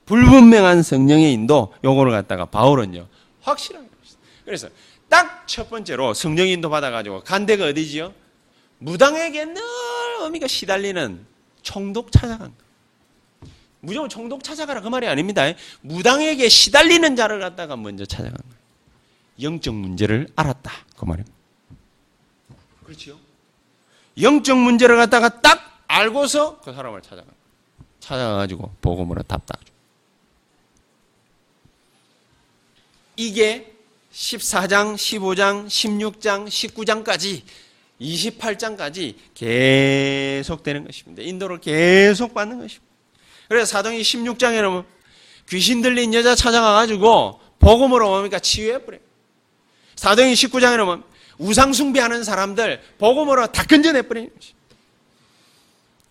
불분명한 0.05 0.83
성령의 0.83 1.33
인도 1.33 1.73
요거를 1.83 2.13
갖다가 2.13 2.45
바울은요 2.45 3.07
거예요. 3.43 3.87
그래서 4.45 4.69
딱 5.09 5.37
첫 5.47 5.69
번째로 5.69 6.13
성령 6.13 6.47
인도 6.47 6.69
받아가지고 6.69 7.23
간 7.23 7.45
데가 7.45 7.65
어디지요? 7.65 8.13
무당에게 8.79 9.45
늘 9.45 9.61
어미가 10.21 10.47
시달리는 10.47 11.25
총독 11.67 12.13
찾아간 12.13 12.39
거예요. 12.39 13.51
무조건 13.81 14.09
총독 14.09 14.41
찾아가라 14.41 14.79
그 14.79 14.87
말이 14.87 15.05
아닙니다. 15.05 15.43
무당에게 15.81 16.47
시달리는 16.47 17.15
자를 17.17 17.41
갖다가 17.41 17.75
먼저 17.75 18.05
찾아간 18.05 18.37
거예요. 18.37 18.57
영적 19.41 19.75
문제를 19.75 20.29
알았다 20.37 20.71
그 20.95 21.03
말입니다. 21.03 21.35
그렇죠? 22.85 23.19
영적 24.19 24.57
문제를 24.57 24.95
갖다가 24.95 25.41
딱 25.41 25.83
알고서 25.87 26.61
그 26.61 26.73
사람을 26.73 27.01
찾아간 27.01 27.25
거예요. 27.25 27.37
찾아가지고 27.99 28.75
복음으로 28.79 29.23
답답. 29.23 29.59
이게 33.17 33.73
14장, 34.13 34.95
15장, 34.95 35.67
16장, 35.67 36.47
19장까지 36.47 37.43
28장까지 38.01 39.15
계속되는 39.33 40.85
것입니다. 40.85 41.23
인도를 41.23 41.59
계속 41.59 42.33
받는 42.33 42.59
것입니다. 42.59 42.85
그래서 43.47 43.65
사도행 43.65 43.99
16장에는 43.99 44.85
귀신 45.49 45.81
들린 45.81 46.13
여자 46.13 46.35
찾아가가지고 46.35 47.39
복음으로 47.59 48.09
뭡니까? 48.09 48.39
치유해버려요. 48.39 49.01
사도행 49.95 50.33
19장에는 50.33 50.85
뭐 50.85 51.03
우상숭배하는 51.37 52.23
사람들 52.23 52.81
복음으로 52.97 53.47
다 53.47 53.63
건져내버리는 53.63 54.29
것입니다. 54.33 54.57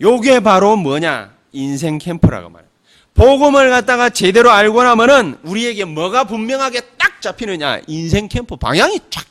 요게 0.01 0.41
바로 0.41 0.77
뭐냐? 0.77 1.35
인생 1.53 1.99
캠프라고 1.99 2.51
말해요. 2.51 2.71
복음을 3.15 3.71
갖다가 3.71 4.11
제대로 4.11 4.51
알고 4.51 4.83
나면은 4.83 5.39
우리에게 5.43 5.85
뭐가 5.87 6.25
분명하게 6.25 6.81
딱 6.99 7.23
잡히느냐? 7.23 7.81
인생 7.87 8.29
캠프 8.29 8.57
방향이 8.57 9.01
쫙. 9.11 9.25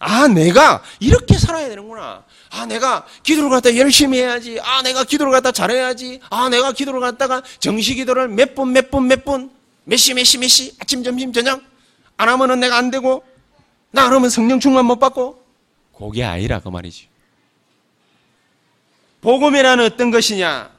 아, 0.00 0.26
내가 0.28 0.82
이렇게 0.98 1.36
살아야 1.38 1.68
되는구나. 1.68 2.24
아, 2.50 2.66
내가 2.66 3.06
기도를 3.22 3.50
갖다 3.50 3.76
열심히 3.76 4.18
해야지. 4.18 4.58
아, 4.62 4.82
내가 4.82 5.04
기도를 5.04 5.30
갖다 5.30 5.52
잘해야지. 5.52 6.20
아, 6.30 6.48
내가 6.48 6.72
기도를 6.72 7.00
갖다가 7.00 7.42
정시 7.58 7.94
기도를 7.94 8.28
몇 8.28 8.54
분, 8.54 8.72
몇 8.72 8.90
분, 8.90 9.06
몇 9.06 9.24
분, 9.24 9.50
몇 9.84 9.96
시, 9.96 10.14
몇 10.14 10.24
시, 10.24 10.38
몇 10.38 10.48
시, 10.48 10.74
아침, 10.80 11.04
점심, 11.04 11.32
저녁 11.34 11.60
안 12.16 12.28
하면은 12.30 12.60
내가 12.60 12.78
안 12.78 12.90
되고, 12.90 13.22
나 13.90 14.08
그러면 14.08 14.30
성령 14.30 14.58
충만 14.58 14.86
못 14.86 14.98
받고, 14.98 15.44
그게 15.96 16.24
아니라 16.24 16.60
그 16.60 16.70
말이지. 16.70 17.08
복음이라는 19.20 19.84
어떤 19.84 20.10
것이냐? 20.10 20.70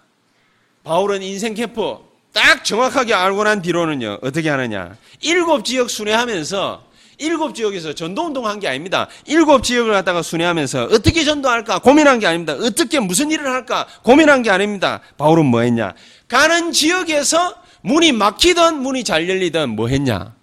바울은 0.84 1.22
인생 1.22 1.54
캠프 1.54 1.98
딱 2.34 2.66
정확하게 2.66 3.14
알고 3.14 3.44
난 3.44 3.62
뒤로는요, 3.62 4.18
어떻게 4.24 4.50
하느냐? 4.50 4.98
일곱 5.20 5.64
지역 5.64 5.92
순회하면서 5.92 6.91
일곱 7.22 7.54
지역에서 7.56 7.94
전도운동 7.94 8.48
한 8.48 8.60
게 8.60 8.68
아닙니다. 8.68 9.08
일곱 9.26 9.64
지역을 9.64 9.92
갖다가 9.94 10.22
순회하면서 10.22 10.86
어떻게 10.92 11.24
전도할까 11.24 11.80
고민한 11.80 12.20
게 12.20 12.28
아닙니다. 12.28 12.54
어떻게 12.54 13.00
무슨 13.00 13.32
일을 13.32 13.48
할까 13.48 13.88
고민한 14.04 14.42
게 14.44 14.50
아닙니다. 14.50 15.02
바울은 15.18 15.46
뭐 15.46 15.62
했냐? 15.62 15.94
가는 16.28 16.72
지역에서 16.72 17.56
문이 17.82 18.12
막히든 18.12 18.82
문이 18.82 19.04
잘 19.04 19.28
열리든 19.30 19.70
뭐 19.76 19.88
했냐? 19.88 20.36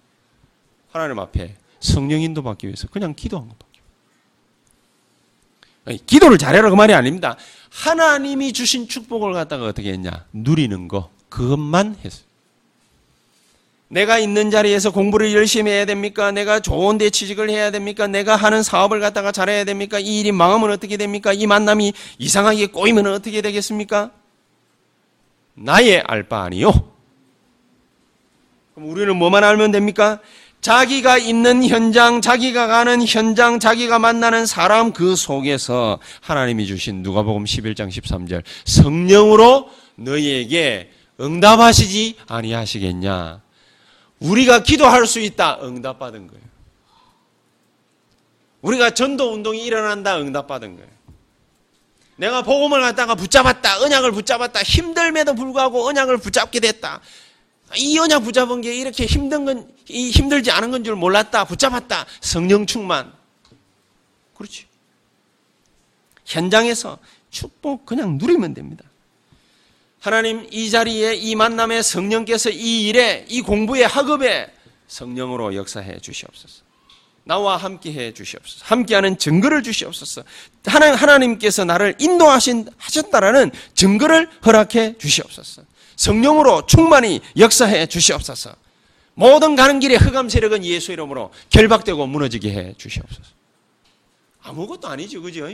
하나님 0.91 1.19
앞에 1.19 1.55
성령 1.79 2.21
인도 2.21 2.43
받기 2.43 2.67
위해서 2.67 2.87
그냥 2.87 3.13
기도한 3.15 3.47
것밖에. 3.47 3.69
기도를 6.05 6.37
잘해라 6.37 6.69
그 6.69 6.75
말이 6.75 6.93
아닙니다. 6.93 7.37
하나님이 7.71 8.53
주신 8.53 8.87
축복을 8.87 9.33
갖다가 9.33 9.65
어떻게 9.65 9.91
했냐? 9.93 10.25
누리는 10.33 10.87
거 10.87 11.09
그것만 11.29 11.95
했어요. 12.03 12.28
내가 13.91 14.19
있는 14.19 14.51
자리에서 14.51 14.91
공부를 14.91 15.33
열심히 15.33 15.71
해야 15.71 15.83
됩니까? 15.85 16.31
내가 16.31 16.59
좋은 16.59 16.99
데 16.99 17.09
취직을 17.09 17.49
해야 17.49 17.71
됩니까? 17.71 18.05
내가 18.05 18.35
하는 18.35 18.61
사업을 18.61 18.99
갖다가 18.99 19.31
잘해야 19.31 19.63
됩니까? 19.63 19.97
이 19.99 20.19
일이 20.19 20.31
망하면 20.31 20.71
어떻게 20.71 20.95
됩니까? 20.95 21.33
이 21.33 21.47
만남이 21.47 21.93
이상하게 22.19 22.67
꼬이면 22.67 23.07
어떻게 23.07 23.41
되겠습니까? 23.41 24.11
나의 25.55 26.01
알 26.05 26.23
바 26.29 26.43
아니요. 26.43 26.71
그럼 28.75 28.89
우리는 28.91 29.15
뭐만 29.15 29.43
알면 29.43 29.71
됩니까? 29.71 30.19
자기가 30.61 31.17
있는 31.17 31.63
현장, 31.65 32.21
자기가 32.21 32.67
가는 32.67 33.03
현장, 33.05 33.59
자기가 33.59 33.97
만나는 33.97 34.45
사람 34.45 34.93
그 34.93 35.15
속에서 35.15 35.99
하나님이 36.21 36.67
주신 36.67 37.01
누가복음 37.01 37.45
11장 37.45 37.87
13절 37.89 38.43
성령으로 38.65 39.69
너희에게 39.95 40.91
응답하시지 41.19 42.17
아니하시겠냐. 42.27 43.41
우리가 44.19 44.63
기도할 44.63 45.05
수 45.07 45.19
있다. 45.19 45.59
응답받은 45.61 46.27
거예요. 46.27 46.43
우리가 48.61 48.91
전도 48.91 49.33
운동이 49.33 49.63
일어난다. 49.63 50.19
응답받은 50.19 50.75
거예요. 50.75 50.89
내가 52.17 52.41
복음을 52.41 52.81
갖다가 52.81 53.15
붙잡았다. 53.15 53.81
언약을 53.81 54.11
붙잡았다. 54.11 54.61
힘들매도 54.61 55.35
불구하고 55.35 55.87
언약을 55.87 56.17
붙잡게 56.17 56.59
됐다. 56.59 56.99
이 57.77 57.97
언약 57.97 58.23
붙잡은 58.23 58.59
게 58.61 58.75
이렇게 58.75 59.05
힘든 59.05 59.45
건, 59.45 59.71
이 59.87 60.09
힘들지 60.09 60.51
않은 60.51 60.71
건 60.71 60.83
줄 60.83 60.95
몰랐다. 60.95 61.45
붙잡았다. 61.45 62.05
성령 62.19 62.65
충만. 62.65 63.13
그렇지. 64.35 64.65
현장에서 66.25 66.97
축복 67.29 67.85
그냥 67.85 68.17
누리면 68.17 68.53
됩니다. 68.53 68.83
하나님 69.99 70.47
이 70.51 70.69
자리에 70.69 71.15
이 71.15 71.35
만남에 71.35 71.81
성령께서 71.81 72.49
이 72.49 72.87
일에 72.87 73.25
이 73.27 73.41
공부에 73.41 73.83
학업에 73.83 74.51
성령으로 74.87 75.55
역사해 75.55 75.99
주시옵소서. 75.99 76.63
나와 77.25 77.57
함께 77.57 77.91
해 77.93 78.13
주시옵소서. 78.13 78.65
함께하는 78.65 79.17
증거를 79.17 79.61
주시옵소서. 79.61 80.23
하나님, 80.65 80.95
하나님께서 80.95 81.63
나를 81.63 81.95
인도하신, 81.99 82.69
하셨다라는 82.77 83.51
증거를 83.75 84.29
허락해 84.45 84.97
주시옵소서. 84.97 85.63
성령으로 85.95 86.65
충만히 86.65 87.19
역사해 87.37 87.85
주시옵소서. 87.87 88.55
모든 89.13 89.55
가는 89.55 89.79
길에 89.79 89.95
흑암 89.95 90.29
세력은 90.29 90.63
예수 90.63 90.93
이름으로 90.93 91.31
결박되고 91.49 92.07
무너지게 92.07 92.51
해 92.51 92.73
주시옵소서. 92.77 93.29
아무것도 94.41 94.87
아니죠, 94.87 95.21
그죠? 95.21 95.49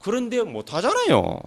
그런데 0.00 0.42
못하잖아요. 0.42 1.38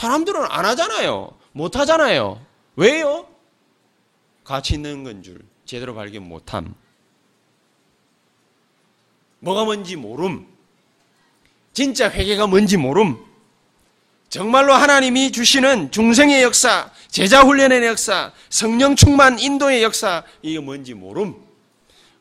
사람들은 0.00 0.44
안 0.50 0.66
하잖아요. 0.66 1.30
못 1.52 1.74
하잖아요. 1.74 2.44
왜요? 2.76 3.26
가치 4.44 4.74
있는 4.74 5.04
건 5.04 5.22
줄 5.22 5.40
제대로 5.64 5.94
발견 5.94 6.28
못함. 6.28 6.74
뭐가 9.40 9.64
뭔지 9.64 9.96
모름. 9.96 10.46
진짜 11.72 12.10
회개가 12.10 12.46
뭔지 12.46 12.76
모름. 12.76 13.16
정말로 14.28 14.74
하나님이 14.74 15.32
주시는 15.32 15.92
중생의 15.92 16.42
역사, 16.42 16.90
제자 17.08 17.42
훈련의 17.42 17.86
역사, 17.86 18.32
성령 18.50 18.96
충만 18.96 19.38
인도의 19.38 19.82
역사, 19.82 20.24
이게 20.42 20.60
뭔지 20.60 20.92
모름. 20.92 21.36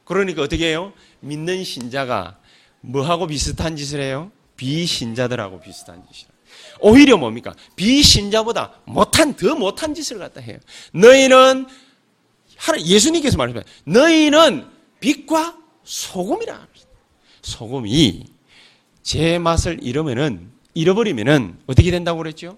그러니까 0.06 0.44
어떻게 0.44 0.70
해요? 0.70 0.94
믿는 1.20 1.66
신자가 1.66 2.38
뭐하고 2.80 3.28
비슷한 3.28 3.76
짓을 3.76 4.00
해요? 4.00 4.32
비신자들하고 4.56 5.60
비슷한 5.60 6.02
짓이라. 6.10 6.35
오히려 6.80 7.18
뭡니까? 7.18 7.54
비신자보다 7.76 8.82
못한, 8.86 9.36
더 9.36 9.56
못한 9.56 9.94
짓을 9.94 10.20
갖다 10.20 10.42
해요. 10.42 10.58
너희는, 10.94 11.68
예수님께서 12.80 13.38
말씀하세요. 13.38 13.74
너희는 13.86 14.68
빛과 15.00 15.58
소금이라. 15.84 16.68
소금이 17.42 18.26
제 19.04 19.38
맛을 19.40 19.80
잃으면은, 19.82 20.52
잃어버리면은 20.74 21.60
어떻게 21.68 21.92
된다고 21.92 22.18
그랬죠? 22.18 22.58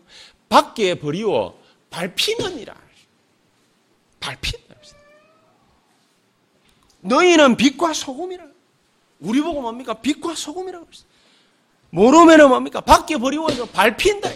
밖에 0.49 0.95
버리워 0.95 1.61
밟히느니라. 1.89 2.75
밟힌다. 4.19 4.67
너희는 7.01 7.57
빛과 7.57 7.93
소금이라. 7.93 8.45
우리 9.19 9.41
보고 9.41 9.61
뭡니까? 9.61 9.93
빛과 9.93 10.35
소금이라고 10.35 10.85
그랬어요. 10.85 11.06
모르면 11.97 12.49
뭡니까? 12.49 12.79
밖에 12.79 13.17
버리고 13.17 13.47
밟힌다. 13.47 14.29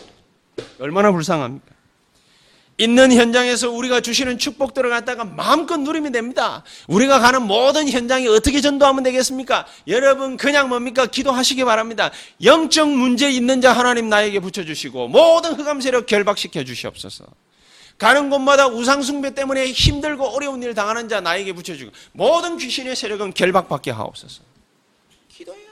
얼마나 0.80 1.12
불쌍합니까? 1.12 1.72
있는 2.78 3.12
현장에서 3.12 3.70
우리가 3.70 4.02
주시는 4.02 4.40
축복들을 4.40 4.90
갖다가 4.90 5.24
마음껏 5.24 5.78
누리면 5.78 6.12
됩니다. 6.12 6.64
우리가 6.88 7.20
가는 7.20 7.44
모든 7.44 7.88
현장에 7.88 8.28
어떻게 8.28 8.60
전도하면 8.62 9.04
되겠습니까? 9.04 9.68
여러분 9.86 10.38
그냥 10.38 10.70
뭡니까? 10.70 11.06
기도하시기 11.06 11.64
바랍니다. 11.64 12.10
영적 12.44 12.90
문제 12.90 13.30
있는 13.30 13.62
자 13.62 13.74
하나님 13.74 14.10
나에게 14.10 14.40
붙여주시고 14.40 15.10
모든 15.10 15.54
흑암 15.54 15.82
세력 15.82 16.08
결박시켜 16.08 16.64
주시옵소서. 16.64 17.26
가는 18.00 18.32
곳마다 18.32 18.66
우상 18.68 19.04
숭배 19.04 19.36
때문에 19.36 19.72
힘들고 19.72 20.26
어려운 20.30 20.64
일 20.64 20.74
당하는 20.74 21.08
자 21.08 21.22
나에게 21.22 21.54
붙여주고 21.54 21.92
모든 22.14 22.58
귀신의 22.58 22.96
세력은 22.96 23.36
결박받게 23.36 23.92
하옵소서. 23.92 24.42
기도해야 25.30 25.62
돼요. 25.62 25.71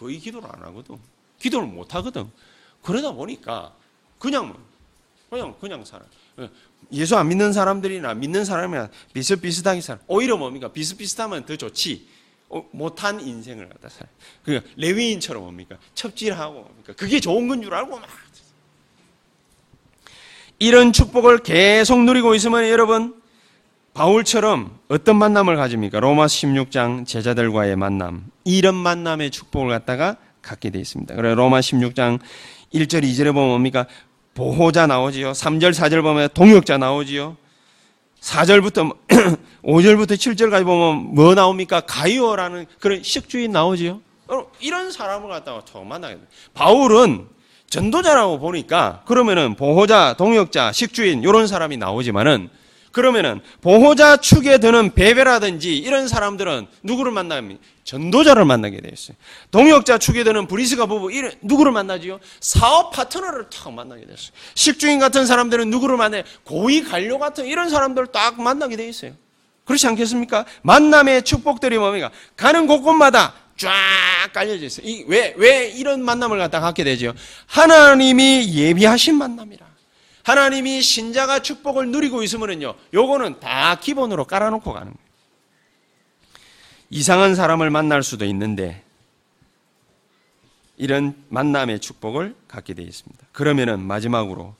거의 0.00 0.18
기도를 0.18 0.48
안 0.50 0.62
하거든. 0.64 0.96
기도를 1.38 1.68
못 1.68 1.94
하거든. 1.96 2.28
그러다 2.82 3.12
보니까 3.12 3.74
그냥 4.18 4.48
뭐 4.48 4.70
그냥 5.28 5.54
그냥 5.60 5.84
살아. 5.84 6.02
예수 6.90 7.16
안 7.16 7.28
믿는 7.28 7.52
사람들이나 7.52 8.14
믿는 8.14 8.44
사람이나 8.46 8.88
비슷비슷하게 9.12 9.80
살아. 9.82 10.00
오히려 10.06 10.36
뭡니까? 10.38 10.72
비슷비슷하면 10.72 11.44
더 11.44 11.54
좋지. 11.56 12.08
어, 12.48 12.66
못한 12.72 13.20
인생을 13.20 13.68
갖다 13.68 13.88
살아. 13.90 14.08
그 14.42 14.60
레위인처럼 14.76 15.42
뭡니까? 15.42 15.76
첩질하고 15.94 16.54
뭡니까? 16.62 16.94
그게 16.96 17.20
좋은 17.20 17.46
건 17.46 17.62
줄 17.62 17.72
알고 17.74 17.96
막 17.98 18.08
이런 20.58 20.92
축복을 20.92 21.38
계속 21.42 22.02
누리고 22.02 22.34
있으면 22.34 22.68
여러분 22.68 23.19
바울처럼 23.94 24.78
어떤 24.88 25.16
만남을 25.16 25.56
가집니까? 25.56 26.00
로마 26.00 26.26
16장 26.26 27.06
제자들과의 27.06 27.76
만남. 27.76 28.26
이런 28.44 28.74
만남의 28.74 29.30
축복을 29.30 29.68
갖다가 29.68 30.16
갖게 30.42 30.70
되어 30.70 30.80
있습니다. 30.80 31.14
그래 31.16 31.34
로마 31.34 31.60
16장 31.60 32.18
1절 32.72 33.02
2절에 33.02 33.34
보면 33.34 33.48
뭡니까? 33.48 33.86
보호자 34.34 34.86
나오지요. 34.86 35.32
3절 35.32 35.72
4절 35.72 36.02
보면 36.02 36.28
동역자 36.32 36.78
나오지요. 36.78 37.36
4절부터 38.20 38.96
5절부터 39.64 40.12
7절까지 40.12 40.64
보면 40.64 41.14
뭐 41.14 41.34
나옵니까? 41.34 41.80
가이오라는 41.80 42.66
그런 42.78 43.02
식주인 43.02 43.52
나오지요. 43.52 44.00
이런 44.60 44.92
사람을 44.92 45.28
갖다가 45.28 45.62
처음 45.64 45.88
만나게 45.88 46.14
돼. 46.14 46.20
바울은 46.54 47.26
전도자라고 47.68 48.38
보니까 48.38 49.02
그러면은 49.06 49.56
보호자, 49.56 50.14
동역자, 50.16 50.72
식주인 50.72 51.22
이런 51.22 51.46
사람이 51.46 51.76
나오지만은 51.76 52.48
그러면은 52.92 53.40
보호자 53.60 54.16
축에 54.16 54.58
드는 54.58 54.94
베베라든지 54.94 55.76
이런 55.76 56.08
사람들은 56.08 56.66
누구를 56.82 57.12
만납니까? 57.12 57.60
전도자를 57.84 58.44
만나게 58.44 58.80
되었어요. 58.80 59.16
동역자 59.50 59.98
축에 59.98 60.24
드는 60.24 60.46
브리스가 60.46 60.86
부부 60.86 61.12
이런 61.12 61.32
누구를 61.40 61.72
만나지요? 61.72 62.20
사업 62.40 62.90
파트너를 62.92 63.48
딱 63.50 63.72
만나게 63.72 64.06
됐어요. 64.06 64.30
식주인 64.54 64.98
같은 64.98 65.26
사람들은 65.26 65.70
누구를 65.70 65.96
만나요? 65.96 66.22
고위 66.44 66.82
관료 66.84 67.18
같은 67.18 67.46
이런 67.46 67.70
사람들을 67.70 68.08
딱 68.08 68.40
만나게 68.40 68.76
돼 68.76 68.88
있어요. 68.88 69.12
그렇지 69.64 69.86
않겠습니까? 69.86 70.46
만남의 70.62 71.22
축복들이 71.22 71.78
뭡니까? 71.78 72.10
가는 72.36 72.66
곳곳마다 72.66 73.34
쫙 73.56 73.70
깔려져 74.32 74.66
있어요. 74.66 74.86
왜, 75.06 75.34
왜 75.36 75.68
이런 75.68 76.02
만남을 76.02 76.38
갖다 76.38 76.60
갖게 76.60 76.82
되죠? 76.82 77.12
하나님이 77.46 78.52
예비하신 78.54 79.16
만남이라. 79.16 79.69
하나님이 80.22 80.82
신자가 80.82 81.40
축복을 81.40 81.90
누리고 81.90 82.22
있으면요, 82.22 82.74
요거는 82.92 83.40
다 83.40 83.76
기본으로 83.76 84.24
깔아놓고 84.24 84.72
가는 84.72 84.92
거예요. 84.92 85.10
이상한 86.90 87.34
사람을 87.34 87.70
만날 87.70 88.02
수도 88.02 88.24
있는데, 88.26 88.82
이런 90.76 91.14
만남의 91.28 91.80
축복을 91.80 92.34
갖게 92.48 92.72
되어 92.74 92.86
있습니다. 92.86 93.26
그러면은 93.32 93.80
마지막으로 93.80 94.54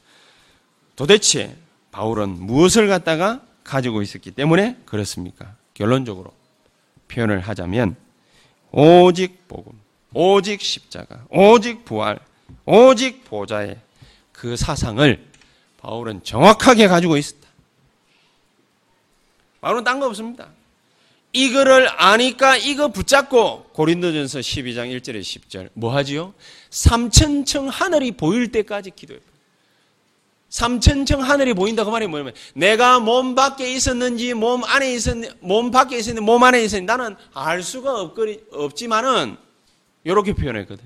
도대체 0.95 1.57
바울은 1.93 2.29
무엇을 2.29 2.89
갖다가 2.89 3.41
가지고 3.65 4.03
있었기 4.03 4.33
때문에 4.33 4.77
그렇습니까? 4.85 5.55
결론적으로 5.73 6.33
표현을 7.09 7.41
하자면 7.41 7.97
오직 8.71 9.49
복음, 9.49 9.73
오직 10.13 10.61
십자가, 10.61 11.25
오직 11.31 11.87
부활, 11.87 12.19
오직 12.67 13.25
보좌의 13.25 13.81
그 14.31 14.57
사상을 14.57 15.27
바울은 15.81 16.23
정확하게 16.23 16.89
가지고 16.89 17.17
있었다. 17.17 17.49
바울은 19.61 19.85
딴 19.85 20.01
거 20.01 20.07
없습니다. 20.07 20.49
이거를 21.33 21.89
아니까 21.97 22.57
이거 22.57 22.89
붙잡고 22.89 23.65
고린도전서 23.73 24.41
12장 24.41 24.91
1절에 24.99 25.21
10절 25.21 25.71
뭐 25.75 25.95
하지요? 25.95 26.35
삼천층 26.71 27.69
하늘이 27.69 28.13
보일 28.13 28.51
때까지 28.51 28.91
기도해요. 28.91 29.23
삼천층 30.49 31.23
하늘이 31.23 31.55
보인다 31.55 31.85
그 31.85 31.91
말이 31.91 32.09
뭐냐면 32.09 32.35
내가 32.55 32.99
몸 32.99 33.37
밖에 33.37 33.73
있었는지 33.73 34.35
몸 34.35 34.65
안에 34.65 34.93
있었는지 34.93 35.33
몸 35.41 35.71
밖에 35.71 35.99
있었는지 35.99 36.25
몸 36.25 36.43
안에 36.43 36.65
있었는지 36.65 36.87
나는 36.87 37.15
알 37.33 37.63
수가 37.63 38.01
없거리, 38.01 38.43
없지만은 38.51 39.37
이렇게 40.03 40.33
표현했거든. 40.33 40.85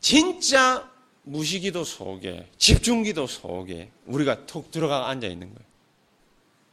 진짜 0.00 0.88
무시기도 1.24 1.84
속에 1.84 2.48
집중기도 2.58 3.26
속에 3.26 3.90
우리가 4.06 4.46
톡 4.46 4.70
들어가 4.70 5.08
앉아 5.08 5.26
있는 5.26 5.48
거예요. 5.48 5.68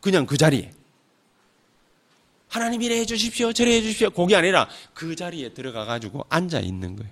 그냥 0.01 0.25
그 0.25 0.37
자리에. 0.37 0.71
하나님 2.47 2.81
이래 2.81 2.99
해 2.99 3.05
주십시오. 3.05 3.53
저래 3.53 3.71
해 3.75 3.81
주십시오. 3.81 4.09
그게 4.09 4.35
아니라 4.35 4.67
그 4.93 5.15
자리에 5.15 5.53
들어가 5.53 5.85
가지고 5.85 6.25
앉아 6.27 6.59
있는 6.59 6.97
거예요. 6.97 7.11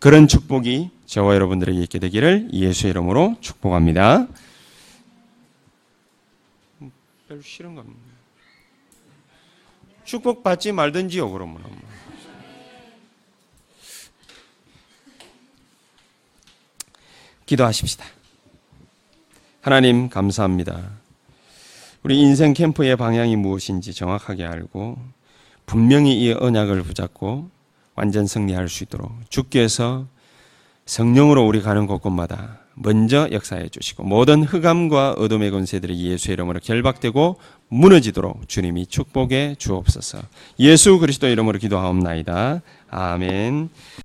그런 0.00 0.26
축복이 0.26 0.90
저와 1.06 1.34
여러분들에게 1.34 1.80
있게 1.82 1.98
되기를 1.98 2.48
예수의 2.52 2.90
이름으로 2.90 3.36
축복합니다. 3.40 4.26
별로 7.28 7.42
싫은 7.42 7.76
겁니다. 7.76 8.00
축복 10.04 10.42
받지 10.42 10.72
말든지요, 10.72 11.30
그러면. 11.30 11.62
기도하십시다. 17.50 18.04
하나님, 19.60 20.08
감사합니다. 20.08 20.90
우리 22.02 22.20
인생 22.20 22.54
캠프의 22.54 22.96
방향이 22.96 23.36
무엇인지 23.36 23.92
정확하게 23.92 24.44
알고 24.44 24.96
분명히 25.66 26.18
이 26.20 26.32
언약을 26.32 26.82
붙잡고 26.82 27.50
완전 27.96 28.26
승리할 28.26 28.68
수 28.68 28.84
있도록 28.84 29.12
주께서 29.28 30.06
성령으로 30.86 31.46
우리 31.46 31.60
가는 31.60 31.86
곳곳마다 31.86 32.60
먼저 32.74 33.28
역사해 33.30 33.68
주시고 33.68 34.04
모든 34.04 34.42
흑암과 34.42 35.14
어둠의 35.18 35.50
권세들이 35.50 36.00
예수의 36.02 36.34
이름으로 36.34 36.60
결박되고 36.60 37.36
무너지도록 37.68 38.48
주님이 38.48 38.86
축복해 38.86 39.56
주옵소서. 39.58 40.18
예수 40.60 40.98
그리스도 40.98 41.26
이름으로 41.28 41.58
기도하옵나이다. 41.58 42.62
아멘. 42.88 43.68